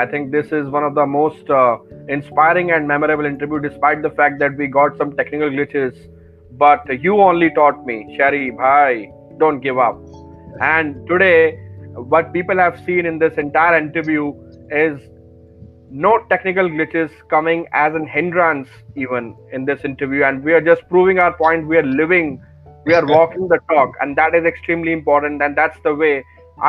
i 0.00 0.04
think 0.10 0.30
this 0.34 0.52
is 0.58 0.68
one 0.74 0.84
of 0.88 0.94
the 0.98 1.06
most 1.14 1.50
uh, 1.60 1.76
inspiring 2.16 2.70
and 2.76 2.86
memorable 2.92 3.28
interview 3.30 3.58
despite 3.64 4.02
the 4.02 4.12
fact 4.20 4.38
that 4.42 4.60
we 4.62 4.68
got 4.76 5.00
some 5.02 5.14
technical 5.20 5.50
glitches 5.56 6.04
but 6.62 6.92
you 7.06 7.16
only 7.20 7.50
taught 7.58 7.84
me 7.90 7.96
shari 8.18 8.44
bhai 8.60 9.10
don't 9.42 9.66
give 9.66 9.78
up 9.78 9.98
and 10.60 11.00
today 11.06 11.58
what 12.14 12.32
people 12.32 12.62
have 12.64 12.78
seen 12.86 13.06
in 13.06 13.18
this 13.18 13.42
entire 13.44 13.76
interview 13.78 14.28
is 14.70 15.00
no 15.90 16.12
technical 16.30 16.68
glitches 16.68 17.10
coming 17.28 17.66
as 17.72 17.94
an 17.94 18.06
hindrance 18.06 18.68
even 18.96 19.36
in 19.52 19.64
this 19.64 19.84
interview 19.84 20.24
and 20.24 20.42
we 20.42 20.52
are 20.52 20.60
just 20.60 20.88
proving 20.88 21.18
our 21.18 21.34
point 21.36 21.66
we 21.66 21.76
are 21.76 21.88
living 22.02 22.42
we 22.87 22.93
are 22.93 23.05
walking 23.05 23.47
the 23.53 23.59
talk 23.69 23.95
and 24.01 24.17
that 24.17 24.35
is 24.39 24.45
extremely 24.45 24.93
important 24.97 25.41
and 25.41 25.57
that's 25.61 25.79
the 25.87 25.93
way 26.03 26.13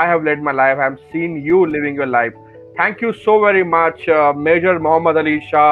i 0.02 0.06
have 0.12 0.24
led 0.28 0.42
my 0.48 0.54
life 0.60 0.78
i've 0.86 0.98
seen 1.12 1.36
you 1.48 1.64
living 1.74 1.94
your 1.94 2.10
life 2.14 2.32
thank 2.76 3.00
you 3.00 3.12
so 3.12 3.40
very 3.40 3.64
much 3.76 4.08
uh, 4.08 4.32
major 4.48 4.78
muhammad 4.86 5.20
ali 5.22 5.36
shah 5.50 5.68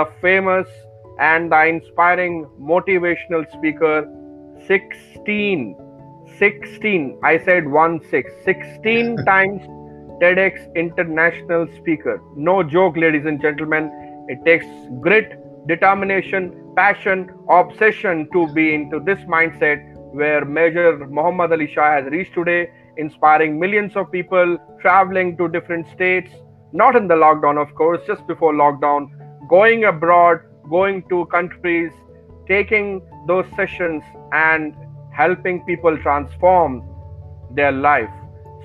the 0.00 0.06
famous 0.26 0.68
and 1.30 1.56
the 1.56 1.62
inspiring 1.74 2.36
motivational 2.74 3.48
speaker 3.56 3.96
16 4.66 5.64
16 6.42 7.08
i 7.32 7.38
said 7.48 7.72
1 7.86 7.98
6 8.12 8.44
16 8.50 9.16
times 9.32 9.72
TEDx 10.20 10.74
international 10.74 11.66
speaker. 11.76 12.22
No 12.34 12.62
joke, 12.62 12.96
ladies 12.96 13.26
and 13.26 13.40
gentlemen. 13.40 13.90
It 14.28 14.38
takes 14.46 14.64
grit, 15.00 15.34
determination, 15.68 16.52
passion, 16.76 17.30
obsession 17.48 18.28
to 18.32 18.46
be 18.52 18.74
into 18.74 19.00
this 19.00 19.18
mindset 19.20 19.82
where 20.12 20.44
Major 20.44 21.06
Muhammad 21.06 21.52
Ali 21.52 21.66
Shah 21.72 21.90
has 21.96 22.04
reached 22.06 22.34
today, 22.34 22.70
inspiring 22.96 23.58
millions 23.58 23.96
of 23.96 24.10
people 24.12 24.58
traveling 24.80 25.36
to 25.38 25.48
different 25.48 25.86
states, 25.94 26.30
not 26.72 26.96
in 26.96 27.08
the 27.08 27.14
lockdown, 27.14 27.60
of 27.60 27.74
course, 27.74 28.00
just 28.06 28.26
before 28.26 28.52
lockdown, 28.52 29.08
going 29.48 29.84
abroad, 29.84 30.40
going 30.70 31.02
to 31.08 31.26
countries, 31.26 31.92
taking 32.46 33.00
those 33.26 33.46
sessions 33.56 34.02
and 34.32 34.74
helping 35.12 35.64
people 35.64 35.96
transform 35.98 36.82
their 37.50 37.72
life. 37.72 38.10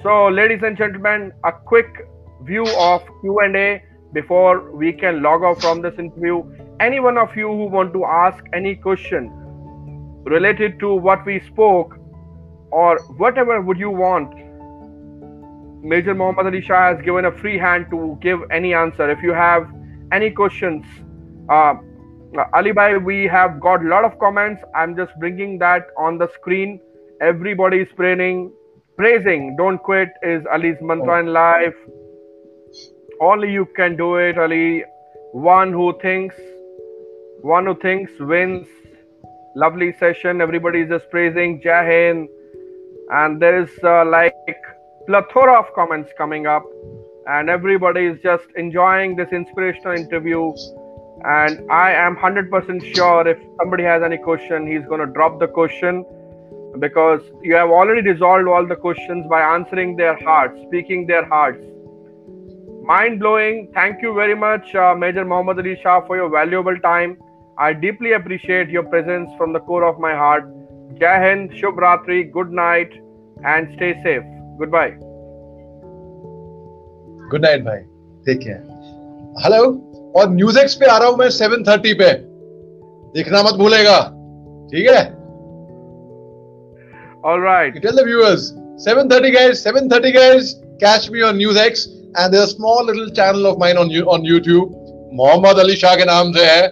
So, 0.03 0.27
ladies 0.27 0.63
and 0.63 0.77
gentlemen, 0.77 1.31
a 1.43 1.51
quick 1.51 2.07
view 2.43 2.65
of 2.77 3.01
Q&A 3.21 3.83
before 4.13 4.71
we 4.71 4.91
can 4.93 5.21
log 5.21 5.43
off 5.43 5.61
from 5.61 5.81
this 5.81 5.97
interview. 5.97 6.43
Any 6.79 6.99
one 6.99 7.17
of 7.17 7.35
you 7.35 7.47
who 7.47 7.65
want 7.65 7.93
to 7.93 8.05
ask 8.05 8.43
any 8.53 8.75
question 8.75 9.31
related 10.25 10.79
to 10.79 10.93
what 10.93 11.25
we 11.25 11.39
spoke 11.39 11.97
or 12.71 12.99
whatever 13.17 13.61
would 13.61 13.77
you 13.77 13.89
want, 13.89 14.33
Major 15.83 16.13
Muhammad 16.13 16.45
Ali 16.45 16.61
Shah 16.61 16.93
has 16.93 17.01
given 17.03 17.25
a 17.25 17.31
free 17.31 17.57
hand 17.57 17.87
to 17.89 18.17
give 18.21 18.39
any 18.51 18.73
answer. 18.73 19.09
If 19.09 19.23
you 19.23 19.33
have 19.33 19.67
any 20.11 20.29
questions, 20.29 20.85
uh, 21.49 21.73
Ali 22.53 22.71
Bhai, 22.71 22.97
we 22.97 23.25
have 23.27 23.59
got 23.59 23.83
a 23.83 23.87
lot 23.87 24.05
of 24.05 24.17
comments. 24.19 24.61
I'm 24.75 24.95
just 24.95 25.11
bringing 25.19 25.57
that 25.59 25.87
on 25.97 26.17
the 26.17 26.29
screen. 26.35 26.79
Everybody 27.19 27.79
is 27.79 27.89
praying, 27.95 28.51
praising. 28.95 29.55
Don't 29.57 29.79
quit 29.79 30.09
is 30.21 30.45
Ali's 30.51 30.77
mantra 30.81 31.19
in 31.19 31.33
life. 31.33 31.75
Only 33.21 33.51
you 33.51 33.65
can 33.75 33.95
do 33.97 34.15
it, 34.15 34.39
only 34.39 34.83
One 35.31 35.71
who 35.71 35.97
thinks, 36.01 36.35
one 37.41 37.67
who 37.67 37.75
thinks 37.75 38.11
wins. 38.19 38.67
Lovely 39.55 39.93
session. 39.99 40.41
Everybody 40.41 40.79
is 40.81 40.89
just 40.89 41.09
praising 41.11 41.61
Jai 41.61 41.83
Hind. 41.89 42.27
And 43.11 43.39
there 43.39 43.61
is 43.61 43.69
uh, 43.83 44.05
like 44.05 44.33
plethora 45.05 45.59
of 45.59 45.71
comments 45.75 46.09
coming 46.17 46.47
up, 46.47 46.65
and 47.27 47.49
everybody 47.49 48.05
is 48.05 48.19
just 48.23 48.45
enjoying 48.55 49.15
this 49.15 49.31
inspirational 49.31 49.93
interview. 49.93 50.51
And 51.23 51.71
I 51.71 51.91
am 51.93 52.15
100% 52.15 52.95
sure 52.95 53.27
if 53.27 53.37
somebody 53.59 53.83
has 53.83 54.01
any 54.01 54.17
question, 54.17 54.65
he's 54.65 54.85
going 54.87 55.05
to 55.05 55.13
drop 55.13 55.39
the 55.39 55.47
question 55.47 56.03
because 56.79 57.21
you 57.43 57.53
have 57.53 57.69
already 57.69 58.01
resolved 58.01 58.47
all 58.47 58.65
the 58.65 58.75
questions 58.75 59.27
by 59.29 59.41
answering 59.41 59.95
their 59.95 60.17
hearts, 60.23 60.59
speaking 60.67 61.05
their 61.05 61.25
hearts. 61.25 61.70
Mind 62.91 63.19
blowing. 63.19 63.59
Thank 63.73 64.01
you 64.01 64.13
very 64.13 64.35
much, 64.35 64.73
uh, 64.75 64.93
Major 65.01 65.23
Muhammad 65.23 65.59
Ali 65.59 65.75
Shah, 65.81 65.99
for 66.07 66.15
your 66.17 66.29
valuable 66.29 66.77
time. 66.85 67.11
I 67.57 67.71
deeply 67.83 68.11
appreciate 68.13 68.69
your 68.69 68.83
presence 68.93 69.29
from 69.37 69.53
the 69.53 69.61
core 69.67 69.83
of 69.89 69.99
my 70.05 70.11
heart. 70.21 70.49
Jai 71.03 71.13
Hind, 71.23 71.53
Shubh 71.59 71.79
Ratri, 71.83 72.17
good 72.33 72.51
night, 72.51 72.97
and 73.53 73.71
stay 73.77 73.93
safe. 74.07 74.27
Goodbye. 74.63 74.91
Good 77.33 77.45
night 77.45 77.63
भाई 77.63 77.77
take 78.25 78.39
care 78.39 79.37
hello 79.43 79.61
और 80.19 80.29
news 80.29 80.59
x 80.59 80.73
पे 80.81 80.85
आ 80.85 80.97
रहा 80.97 81.09
हूँ 81.09 81.17
मैं 81.17 81.29
7:30 81.37 81.93
पे 82.01 82.09
देखना 83.17 83.43
मत 83.43 83.59
भूलेगा 83.63 83.99
ठीक 84.73 84.89
है 84.89 85.05
All 87.29 87.41
right. 87.45 87.75
You 87.77 87.85
tell 87.87 87.97
the 88.01 88.05
viewers 88.11 88.51
7:30 88.89 89.33
guys 89.39 89.65
7:30 89.69 90.13
guys 90.19 90.53
catch 90.85 91.09
me 91.15 91.27
on 91.29 91.43
News 91.45 91.63
X 91.63 91.87
and 92.16 92.32
there's 92.32 92.52
a 92.52 92.54
small 92.56 92.84
little 92.84 93.10
channel 93.10 93.46
of 93.46 93.58
mine 93.58 93.76
on 93.76 93.90
you 93.90 94.04
on 94.16 94.28
YouTube 94.32 94.74
Mohammad 95.18 95.58
Ali 95.58 95.74
Shah 95.80 95.94
के 95.96 96.04
नाम 96.04 96.32
से 96.32 96.44
है 96.44 96.62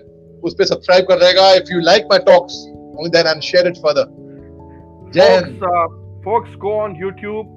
उस 0.45 0.55
पे 0.59 0.65
सब्सक्राइब 0.71 1.05
कर 1.11 1.19
देगा 1.19 1.51
if 1.59 1.71
you 1.75 1.83
like 1.89 2.09
my 2.15 2.19
talks 2.31 2.57
only 2.97 3.11
then 3.19 3.29
and 3.35 3.45
share 3.51 3.67
it 3.73 3.79
further 3.85 4.07
जय 5.17 5.29
Hind 5.35 5.61
Folks, 5.61 5.69
uh, 5.75 5.87
folks, 6.25 6.57
go 6.65 6.73
on 6.81 6.97
YouTube, 6.97 7.49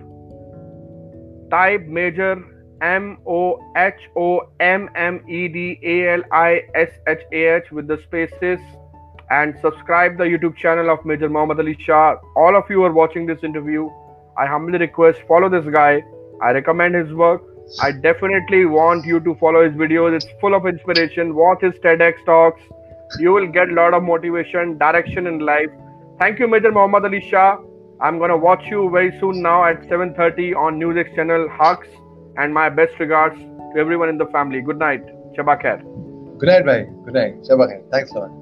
type 1.52 1.88
Major 1.98 2.34
M 2.82 3.18
O 3.26 3.60
H 3.84 4.08
O 4.16 4.42
M 4.60 4.90
M 4.96 5.20
E 5.28 5.48
D 5.48 5.80
A 5.84 5.98
L 6.16 6.24
I 6.32 6.62
S 6.76 6.90
H 7.08 7.24
A 7.32 7.44
H 7.56 7.72
with 7.72 7.88
the 7.88 7.98
spaces 8.04 8.60
and 9.30 9.58
subscribe 9.62 10.18
the 10.18 10.26
YouTube 10.34 10.56
channel 10.58 10.90
of 10.90 11.06
Major 11.06 11.30
Muhammad 11.30 11.60
Ali 11.60 11.78
Shah. 11.80 12.16
All 12.36 12.56
of 12.56 12.70
you 12.70 12.84
are 12.84 12.92
watching 12.92 13.26
this 13.26 13.44
interview. 13.44 13.90
I 14.38 14.46
humbly 14.46 14.78
request 14.78 15.22
follow 15.28 15.50
this 15.50 15.66
guy. 15.74 16.04
I 16.42 16.52
recommend 16.52 16.96
his 16.96 17.14
work. 17.14 17.42
I 17.81 17.93
definitely 17.93 18.67
want 18.67 19.07
you 19.07 19.19
to 19.21 19.35
follow 19.37 19.65
his 19.65 19.73
videos. 19.75 20.15
It's 20.15 20.27
full 20.41 20.55
of 20.55 20.67
inspiration. 20.67 21.35
Watch 21.35 21.63
his 21.63 21.75
TEDx 21.85 22.25
talks. 22.27 22.61
You 23.19 23.33
will 23.33 23.47
get 23.47 23.71
a 23.71 23.73
lot 23.73 23.95
of 23.95 24.03
motivation, 24.03 24.77
direction 24.79 25.27
in 25.27 25.39
life. 25.39 25.71
Thank 26.19 26.39
you, 26.39 26.49
Major 26.49 26.73
Muhammad 26.73 27.05
Ali 27.05 27.21
Shah. 27.31 27.59
I'm 28.01 28.19
gonna 28.19 28.37
watch 28.37 28.65
you 28.71 28.91
very 28.91 29.19
soon 29.21 29.43
now 29.43 29.65
at 29.65 29.89
7:30 29.89 30.55
on 30.55 30.79
News 30.79 30.99
X 30.99 31.15
channel 31.15 31.49
Hux. 31.49 31.87
And 32.37 32.53
my 32.53 32.69
best 32.69 32.99
regards 32.99 33.41
to 33.41 33.81
everyone 33.87 34.09
in 34.09 34.19
the 34.19 34.27
family. 34.27 34.61
Good 34.61 34.79
night. 34.79 35.03
Shabakher. 35.37 35.81
Good 36.39 36.49
night, 36.49 36.65
bhai. 36.67 36.81
Good 37.05 37.15
night. 37.15 37.43
Shabakher. 37.43 37.83
Thanks 37.91 38.13
a 38.13 38.19
lot. 38.19 38.42